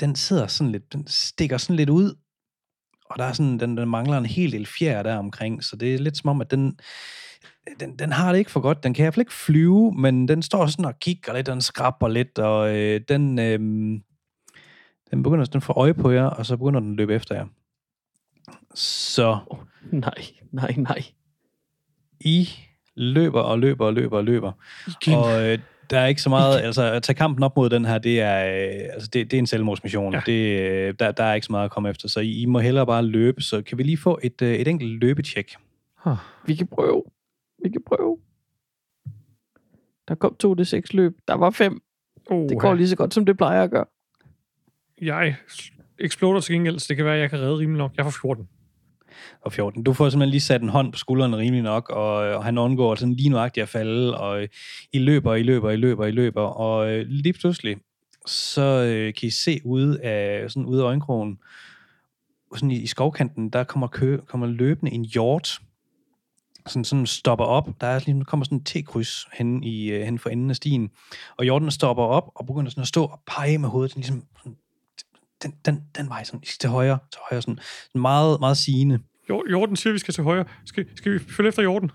den 0.00 0.14
sidder 0.14 0.46
sådan 0.46 0.72
lidt, 0.72 0.92
den 0.92 1.04
stikker 1.06 1.56
sådan 1.56 1.76
lidt 1.76 1.90
ud, 1.90 2.14
og 3.10 3.18
der 3.18 3.24
er 3.24 3.32
sådan, 3.32 3.58
den, 3.58 3.76
den 3.76 3.88
mangler 3.88 4.18
en 4.18 4.26
hel 4.26 4.52
del 4.52 4.66
fjer 4.66 5.02
der 5.02 5.16
omkring, 5.16 5.64
så 5.64 5.76
det 5.76 5.94
er 5.94 5.98
lidt 5.98 6.16
som 6.16 6.30
om, 6.30 6.40
at 6.40 6.50
den, 6.50 6.78
den, 7.80 7.98
den 7.98 8.12
har 8.12 8.32
det 8.32 8.38
ikke 8.38 8.50
for 8.50 8.60
godt. 8.60 8.82
Den 8.82 8.94
kan 8.94 9.02
i 9.02 9.04
hvert 9.04 9.14
fald 9.14 9.22
ikke 9.22 9.32
flyve, 9.32 9.92
men 9.92 10.28
den 10.28 10.42
står 10.42 10.66
sådan 10.66 10.84
og 10.84 10.98
kigger 11.00 11.34
lidt, 11.34 11.48
og 11.48 11.52
den 11.52 11.62
skrabber 11.62 12.08
lidt, 12.08 12.38
og 12.38 12.76
øh, 12.76 13.00
den, 13.08 13.38
øh, 13.38 13.60
den 15.10 15.22
begynder 15.22 15.44
sådan 15.44 15.58
at 15.58 15.62
få 15.62 15.72
øje 15.72 15.94
på 15.94 16.10
jer, 16.10 16.24
og 16.24 16.46
så 16.46 16.56
begynder 16.56 16.80
den 16.80 16.90
at 16.90 16.96
løbe 16.96 17.14
efter 17.14 17.34
jer. 17.34 17.46
Så 18.74 19.38
Nej, 19.90 20.24
nej, 20.52 20.74
nej. 20.76 21.02
I 22.20 22.48
løber 22.94 23.40
og 23.40 23.58
løber 23.58 23.86
og 23.86 23.92
løber 23.92 24.16
og 24.16 24.24
løber. 24.24 24.52
Igen. 24.86 25.18
Og 25.18 25.48
øh, 25.48 25.58
der 25.90 25.98
er 25.98 26.06
ikke 26.06 26.22
så 26.22 26.28
meget, 26.28 26.60
altså 26.60 26.92
at 26.92 27.02
tage 27.02 27.16
kampen 27.16 27.42
op 27.42 27.56
mod 27.56 27.70
den 27.70 27.84
her, 27.84 27.98
det 27.98 28.20
er, 28.20 28.38
øh, 28.38 28.88
altså, 28.92 29.08
det, 29.12 29.30
det 29.30 29.36
er 29.36 29.38
en 29.38 29.46
selvmordsmission. 29.46 30.14
Ja. 30.14 30.20
Det, 30.26 30.60
øh, 30.60 30.94
der, 30.98 31.12
der 31.12 31.24
er 31.24 31.34
ikke 31.34 31.44
så 31.44 31.52
meget 31.52 31.64
at 31.64 31.70
komme 31.70 31.90
efter, 31.90 32.08
så 32.08 32.20
I, 32.20 32.42
I 32.42 32.46
må 32.46 32.58
hellere 32.58 32.86
bare 32.86 33.02
løbe. 33.02 33.42
Så 33.42 33.62
kan 33.62 33.78
vi 33.78 33.82
lige 33.82 33.96
få 33.98 34.18
et, 34.22 34.42
øh, 34.42 34.54
et 34.54 34.68
enkelt 34.68 35.00
løbetjek? 35.00 35.56
Vi 36.46 36.54
kan 36.54 36.66
prøve. 36.66 37.04
Vi 37.64 37.68
kan 37.68 37.82
prøve. 37.86 38.18
Der 40.08 40.14
kom 40.14 40.34
to 40.34 40.54
det 40.54 40.66
seks 40.66 40.92
løb. 40.92 41.18
Der 41.28 41.34
var 41.34 41.50
fem. 41.50 41.80
Oh, 42.26 42.48
Det 42.48 42.58
går 42.60 42.74
lige 42.74 42.88
så 42.88 42.96
godt, 42.96 43.14
som 43.14 43.26
det 43.26 43.36
plejer 43.36 43.62
at 43.62 43.70
gøre. 43.70 43.84
Jeg 45.02 45.36
eksploder 45.98 46.40
til 46.40 46.54
gengæld, 46.54 46.78
så 46.78 46.86
det 46.88 46.96
kan 46.96 47.04
være, 47.04 47.14
at 47.14 47.20
jeg 47.20 47.30
kan 47.30 47.38
redde 47.38 47.58
rimelig 47.58 47.78
nok. 47.78 47.92
Jeg 47.96 48.04
får 48.04 48.14
14. 48.22 48.48
og 49.40 49.52
14. 49.52 49.82
Du 49.82 49.92
får 49.92 50.08
simpelthen 50.08 50.30
lige 50.30 50.40
sat 50.40 50.62
en 50.62 50.68
hånd 50.68 50.92
på 50.92 50.98
skulderen 50.98 51.36
rimelig 51.36 51.62
nok, 51.62 51.90
og, 51.90 52.14
og 52.14 52.44
han 52.44 52.58
undgår 52.58 52.94
sådan 52.94 53.14
lige 53.14 53.28
nuagtigt 53.28 53.62
at 53.62 53.68
falde, 53.68 54.18
og 54.18 54.48
I 54.92 54.98
løber, 54.98 55.34
I 55.34 55.42
løber, 55.42 55.70
I 55.70 55.76
løber, 55.76 56.06
I 56.06 56.10
løber, 56.10 56.42
og 56.42 56.90
øh, 56.92 57.06
lige 57.08 57.32
pludselig, 57.32 57.76
så 58.26 58.62
øh, 58.62 59.14
kan 59.14 59.26
I 59.26 59.30
se 59.30 59.60
ude 59.64 60.00
af, 60.00 60.50
sådan 60.50 60.66
ude 60.66 60.82
af 60.82 60.86
øjenkrogen, 60.86 61.38
sådan 62.54 62.70
i, 62.70 62.82
i 62.82 62.86
skovkanten, 62.86 63.50
der 63.50 63.64
kommer, 63.64 63.86
kø, 63.86 64.18
kommer 64.26 64.46
løbende 64.46 64.92
en 64.92 65.04
hjort, 65.04 65.60
sådan, 66.66 66.84
sådan 66.84 67.06
stopper 67.06 67.44
op. 67.44 67.68
Der 67.80 67.86
er 67.86 68.00
lige, 68.06 68.24
kommer 68.24 68.44
sådan 68.44 68.58
en 68.58 68.64
T-kryds 68.64 69.28
hen, 69.32 69.62
i, 69.62 69.90
øh, 69.90 70.04
hen 70.04 70.18
for 70.18 70.30
enden 70.30 70.50
af 70.50 70.56
stien, 70.56 70.90
og 71.36 71.44
hjorten 71.44 71.70
stopper 71.70 72.02
op 72.02 72.30
og 72.34 72.46
begynder 72.46 72.70
sådan 72.70 72.82
at 72.82 72.88
stå 72.88 73.04
og 73.04 73.20
pege 73.26 73.58
med 73.58 73.68
hovedet, 73.68 73.90
sådan 73.90 74.00
ligesom, 74.00 74.24
sådan, 74.36 74.56
den, 75.42 75.54
den, 75.64 75.82
den 75.96 76.08
vej, 76.08 76.24
sådan, 76.24 76.40
I 76.42 76.46
skal 76.46 76.58
til 76.60 76.70
højre, 76.70 76.98
til 77.12 77.20
højre, 77.30 77.42
sådan, 77.42 77.58
sådan 77.86 78.00
meget, 78.00 78.40
meget 78.40 78.56
sigende. 78.56 78.98
Jo, 79.30 79.44
Jorden 79.50 79.76
siger, 79.76 79.90
at 79.90 79.94
vi 79.94 79.98
skal 79.98 80.14
til 80.14 80.24
højre. 80.24 80.44
Skal, 80.66 80.86
skal 80.96 81.12
vi 81.12 81.18
følge 81.18 81.48
efter 81.48 81.62
Jorden? 81.62 81.90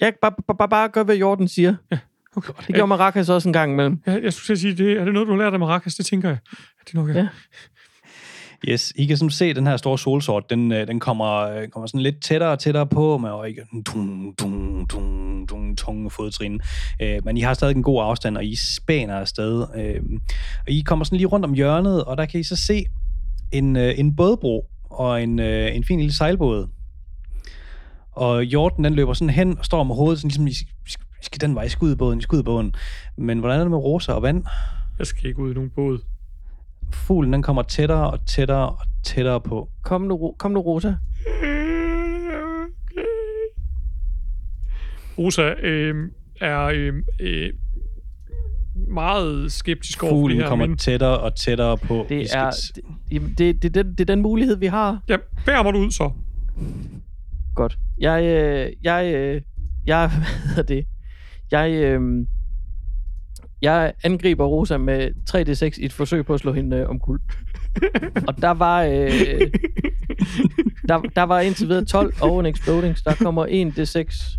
Jeg 0.00 0.14
bare, 0.22 0.32
bare, 0.58 0.68
bare, 0.68 0.88
gør, 0.88 1.02
hvad 1.02 1.16
Jorden 1.16 1.48
siger. 1.48 1.74
Okay. 2.36 2.52
Det 2.66 2.74
gjorde 2.74 2.86
Maracas 2.86 3.28
også 3.28 3.48
en 3.48 3.52
gang 3.52 3.72
imellem. 3.72 4.02
Jeg, 4.06 4.22
jeg 4.22 4.32
skulle 4.32 4.56
sige, 4.58 4.74
det, 4.74 4.92
er 4.92 5.04
det 5.04 5.14
noget, 5.14 5.28
du 5.28 5.32
har 5.32 5.38
lært 5.38 5.52
af 5.52 5.58
Maracas? 5.58 5.94
Det 5.94 6.06
tænker 6.06 6.28
jeg. 6.28 6.38
Ja, 6.52 6.84
det 6.84 6.94
er 6.94 6.98
nok, 6.98 7.08
ja. 7.08 7.14
Ja. 7.14 7.28
Yes, 8.68 8.92
I 8.96 9.06
kan 9.06 9.16
sådan 9.16 9.30
se, 9.30 9.54
den 9.54 9.66
her 9.66 9.76
store 9.76 9.98
solsort, 9.98 10.50
den, 10.50 10.72
øh, 10.72 10.86
den 10.86 11.00
kommer, 11.00 11.36
øh, 11.36 11.68
kommer 11.68 11.86
sådan 11.86 12.00
lidt 12.00 12.22
tættere 12.22 12.50
og 12.50 12.58
tættere 12.58 12.86
på, 12.86 13.18
med 13.18 13.30
og 13.30 13.48
ikke 13.48 13.62
tung, 13.86 14.38
tung, 14.38 14.90
tung, 14.90 15.48
tung, 15.48 15.78
tunge 15.78 16.10
fodtrin. 16.10 16.60
Øh, 17.02 17.24
men 17.24 17.36
I 17.36 17.40
har 17.40 17.54
stadig 17.54 17.76
en 17.76 17.82
god 17.82 18.02
afstand, 18.02 18.36
og 18.36 18.44
I 18.44 18.56
spæner 18.76 19.14
afsted. 19.14 19.66
Øh, 19.76 20.00
og 20.66 20.72
I 20.72 20.80
kommer 20.80 21.04
sådan 21.04 21.16
lige 21.16 21.26
rundt 21.26 21.46
om 21.46 21.52
hjørnet, 21.52 22.04
og 22.04 22.16
der 22.16 22.26
kan 22.26 22.40
I 22.40 22.42
så 22.42 22.56
se 22.56 22.84
en, 23.52 23.76
øh, 23.76 23.94
en 23.98 24.16
bådbro 24.16 24.66
og 24.90 25.22
en, 25.22 25.38
en 25.38 25.84
fin 25.84 25.98
lille 25.98 26.14
sejlbåd. 26.14 26.68
Og 28.12 28.44
Jorden 28.44 28.84
den 28.84 28.94
løber 28.94 29.12
sådan 29.12 29.30
hen 29.34 29.58
og 29.58 29.64
står 29.64 29.84
med 29.84 29.94
hovedet, 29.94 30.18
sådan 30.18 30.28
ligesom, 30.28 30.46
I 30.46 30.52
skal, 30.54 30.66
I 31.20 31.24
skal- 31.24 31.40
den 31.40 31.54
vej, 31.54 31.64
I 31.64 31.68
skal 31.68 31.86
ud 31.86 31.92
i 31.92 31.96
båden, 31.96 32.18
I 32.18 32.22
skal 32.22 32.36
ud 32.36 32.40
i 32.40 32.44
båden. 32.44 32.74
Men 33.18 33.38
hvordan 33.38 33.58
er 33.60 33.64
det 33.64 33.70
med 33.70 33.78
roser 33.78 34.12
og 34.12 34.22
vand? 34.22 34.44
Jeg 34.98 35.06
skal 35.06 35.28
ikke 35.28 35.42
ud 35.42 35.50
i 35.50 35.54
nogen 35.54 35.70
båd. 35.76 35.98
Fuglen, 36.92 37.32
den 37.32 37.42
kommer 37.42 37.62
tættere 37.62 38.10
og 38.10 38.26
tættere 38.26 38.68
og 38.68 38.78
tættere 39.04 39.40
på. 39.40 39.68
Kom 39.84 40.00
nu, 40.00 40.34
kom 40.38 40.50
nu 40.50 40.60
Rosa. 40.60 40.94
Rosa 45.18 45.42
øh, 45.62 45.94
er 46.40 46.60
øh, 46.64 46.92
øh, 47.20 47.50
meget 48.88 49.52
skeptisk 49.52 50.02
over 50.02 50.10
for 50.10 50.16
det 50.16 50.20
Fuglen 50.22 50.40
her, 50.40 50.48
kommer 50.48 50.66
men 50.66 50.76
tættere 50.76 51.18
og 51.18 51.34
tættere 51.36 51.76
på. 51.76 52.06
Det 52.08 52.34
er, 52.34 52.50
t- 52.50 52.72
det, 52.74 52.82
jamen, 53.12 53.34
det, 53.38 53.62
det, 53.62 53.74
det, 53.74 53.86
det 53.86 54.00
er 54.00 54.14
den 54.14 54.22
mulighed, 54.22 54.56
vi 54.56 54.66
har. 54.66 55.00
ja, 55.08 55.16
bær 55.46 55.62
mig 55.62 55.72
du 55.72 55.78
ud 55.78 55.90
så. 55.90 56.10
Godt. 57.54 57.78
Jeg, 57.98 58.22
øh, 58.24 58.72
jeg, 58.82 59.14
øh, 59.14 59.42
jeg, 59.86 60.10
hvad 60.10 60.48
hedder 60.48 60.62
det? 60.62 60.84
Jeg, 61.50 61.70
øh, 61.72 62.00
jeg 63.62 63.92
angriber 64.02 64.44
Rosa 64.44 64.78
med 64.78 65.10
3D6 65.30 65.80
i 65.80 65.84
et 65.84 65.92
forsøg 65.92 66.26
på 66.26 66.34
at 66.34 66.40
slå 66.40 66.52
hende 66.52 66.76
øh, 66.76 66.88
omkuld. 66.88 67.20
Og 68.28 68.42
der 68.42 68.50
var, 68.50 68.82
øh, 68.82 68.92
der, 70.88 71.00
der 71.16 71.22
var 71.22 71.40
indtil 71.40 71.68
videre 71.68 71.84
12 71.84 72.14
og 72.20 72.40
en 72.40 72.46
exploding, 72.46 72.98
så 72.98 73.02
der 73.06 73.14
kommer 73.14 73.46
1 73.48 73.78
D6 73.78 74.38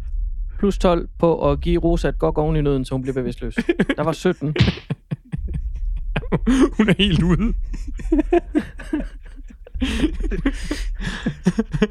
plus 0.59 0.77
12 0.77 1.09
på 1.19 1.51
at 1.51 1.61
give 1.61 1.81
Rosa 1.81 2.07
et 2.07 2.19
godt 2.19 2.37
oven 2.37 2.55
i 2.55 2.61
nøden, 2.61 2.85
så 2.85 2.95
hun 2.95 3.01
bliver 3.01 3.13
bevidstløs. 3.13 3.55
Der 3.97 4.03
var 4.03 4.11
17. 4.11 4.47
Hun 6.77 6.89
er 6.89 6.93
helt 6.97 7.23
ude. 7.23 7.53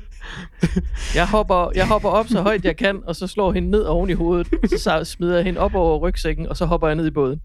Jeg 1.15 1.29
hopper, 1.29 1.71
jeg 1.75 1.89
hopper 1.89 2.09
op 2.09 2.29
så 2.29 2.43
højt 2.43 2.65
jeg 2.65 2.77
kan, 2.77 3.01
og 3.07 3.17
så 3.17 3.27
slår 3.27 3.53
hende 3.53 3.71
ned 3.71 3.83
oven 3.83 4.11
i 4.11 4.13
hovedet. 4.13 4.49
Så 4.79 5.05
smider 5.05 5.35
jeg 5.37 5.45
hende 5.45 5.61
op 5.61 5.75
over 5.75 5.99
rygsækken, 5.99 6.49
og 6.49 6.57
så 6.57 6.67
hopper 6.67 6.87
jeg 6.87 6.97
ned 6.97 7.07
i 7.07 7.11
båden. 7.11 7.41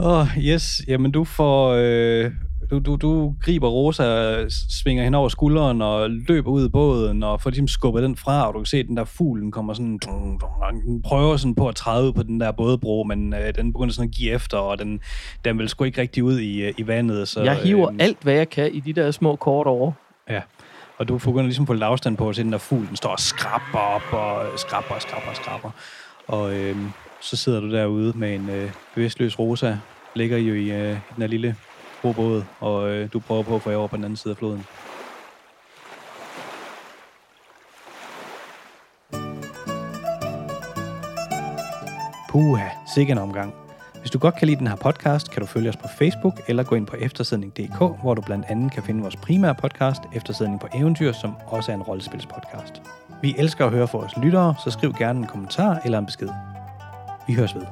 Åh, 0.00 0.20
oh, 0.20 0.26
yes. 0.38 0.82
Jamen, 0.88 1.12
du 1.12 1.24
får... 1.24 1.74
Øh, 1.78 2.30
du, 2.70 2.78
du, 2.78 2.96
du 2.96 3.34
griber 3.42 3.68
Rosa, 3.68 4.36
svinger 4.70 5.04
hende 5.04 5.18
over 5.18 5.28
skulderen 5.28 5.82
og 5.82 6.10
løber 6.10 6.50
ud 6.50 6.66
i 6.66 6.68
båden 6.68 7.22
og 7.22 7.40
får 7.40 7.50
ligesom 7.50 7.68
skubbet 7.68 8.02
den 8.02 8.16
fra, 8.16 8.48
og 8.48 8.54
du 8.54 8.58
kan 8.58 8.66
se, 8.66 8.76
at 8.76 8.86
den 8.86 8.96
der 8.96 9.04
fuglen 9.04 9.50
kommer 9.52 9.74
sådan... 9.74 9.98
Dung, 9.98 10.42
og 10.42 10.72
den 10.86 11.02
prøver 11.02 11.36
sådan 11.36 11.54
på 11.54 11.68
at 11.68 11.76
træde 11.76 12.12
på 12.12 12.22
den 12.22 12.40
der 12.40 12.52
bådebro, 12.52 13.04
men 13.04 13.34
øh, 13.34 13.54
den 13.54 13.72
begynder 13.72 13.92
sådan 13.92 14.08
at 14.08 14.14
give 14.14 14.32
efter, 14.32 14.58
og 14.58 14.78
den, 14.78 15.00
den 15.44 15.58
vil 15.58 15.68
sgu 15.68 15.84
ikke 15.84 16.00
rigtig 16.00 16.24
ud 16.24 16.38
i, 16.38 16.62
øh, 16.62 16.74
i 16.78 16.86
vandet. 16.86 17.28
Så, 17.28 17.42
Jeg 17.42 17.56
hiver 17.56 17.88
øh, 17.88 17.96
alt, 18.00 18.18
hvad 18.22 18.34
jeg 18.34 18.48
kan 18.48 18.74
i 18.74 18.80
de 18.80 18.92
der 18.92 19.10
små 19.10 19.36
kort 19.36 19.66
over. 19.66 19.92
Ja, 20.30 20.42
og 20.98 21.08
du 21.08 21.18
begynder 21.18 21.42
ligesom 21.42 21.66
på 21.66 21.72
lidt 21.72 21.82
afstand 21.82 22.16
på, 22.16 22.28
at 22.28 22.36
den 22.36 22.52
der 22.52 22.58
fugl, 22.58 22.88
den 22.88 22.96
står 22.96 23.10
og 23.10 23.20
skrabber 23.20 23.78
op, 23.78 24.12
og 24.12 24.46
øh, 24.46 24.58
skrabber 24.58 24.94
og 24.94 25.02
skrabber 25.02 25.30
og 25.30 25.36
skrabber. 25.36 25.70
Og 26.26 26.54
øh, 26.54 26.76
så 27.20 27.36
sidder 27.36 27.60
du 27.60 27.72
derude 27.72 28.18
med 28.18 28.34
en 28.34 28.50
øh, 28.50 28.70
bevidstløs 28.94 29.38
Rosa, 29.38 29.76
ligger 30.14 30.38
jo 30.38 30.54
i 30.54 30.70
øh, 30.70 30.88
den 30.88 31.18
her 31.18 31.26
lille 31.26 31.56
robåd, 32.04 32.44
og 32.60 32.90
øh, 32.90 33.08
du 33.12 33.20
prøver 33.20 33.42
på 33.42 33.54
at 33.54 33.62
få 33.62 33.70
jer 33.70 33.76
over 33.76 33.88
på 33.88 33.96
den 33.96 34.04
anden 34.04 34.16
side 34.16 34.32
af 34.32 34.38
floden. 34.38 34.66
Puha, 42.28 42.68
sikke 42.94 43.12
en 43.12 43.18
omgang. 43.18 43.63
Hvis 44.04 44.10
du 44.10 44.18
godt 44.18 44.36
kan 44.36 44.46
lide 44.46 44.58
den 44.58 44.66
her 44.66 44.76
podcast, 44.76 45.30
kan 45.30 45.40
du 45.40 45.46
følge 45.46 45.68
os 45.68 45.76
på 45.76 45.88
Facebook 45.98 46.40
eller 46.48 46.62
gå 46.62 46.74
ind 46.74 46.86
på 46.86 46.96
eftersidning.dk, 46.96 47.78
hvor 48.02 48.14
du 48.14 48.22
blandt 48.22 48.46
andet 48.48 48.72
kan 48.72 48.82
finde 48.82 49.00
vores 49.00 49.16
primære 49.16 49.54
podcast, 49.54 50.02
Eftersidning 50.14 50.60
på 50.60 50.68
Eventyr, 50.74 51.12
som 51.12 51.36
også 51.46 51.72
er 51.72 51.76
en 51.76 51.82
rollespilspodcast. 51.82 52.82
Vi 53.22 53.34
elsker 53.38 53.66
at 53.66 53.72
høre 53.72 53.88
fra 53.88 53.98
vores 53.98 54.16
lyttere, 54.16 54.54
så 54.64 54.70
skriv 54.70 54.94
gerne 54.98 55.18
en 55.18 55.26
kommentar 55.26 55.80
eller 55.84 55.98
en 55.98 56.06
besked. 56.06 56.28
Vi 57.26 57.34
høres 57.34 57.54
ved. 57.54 57.62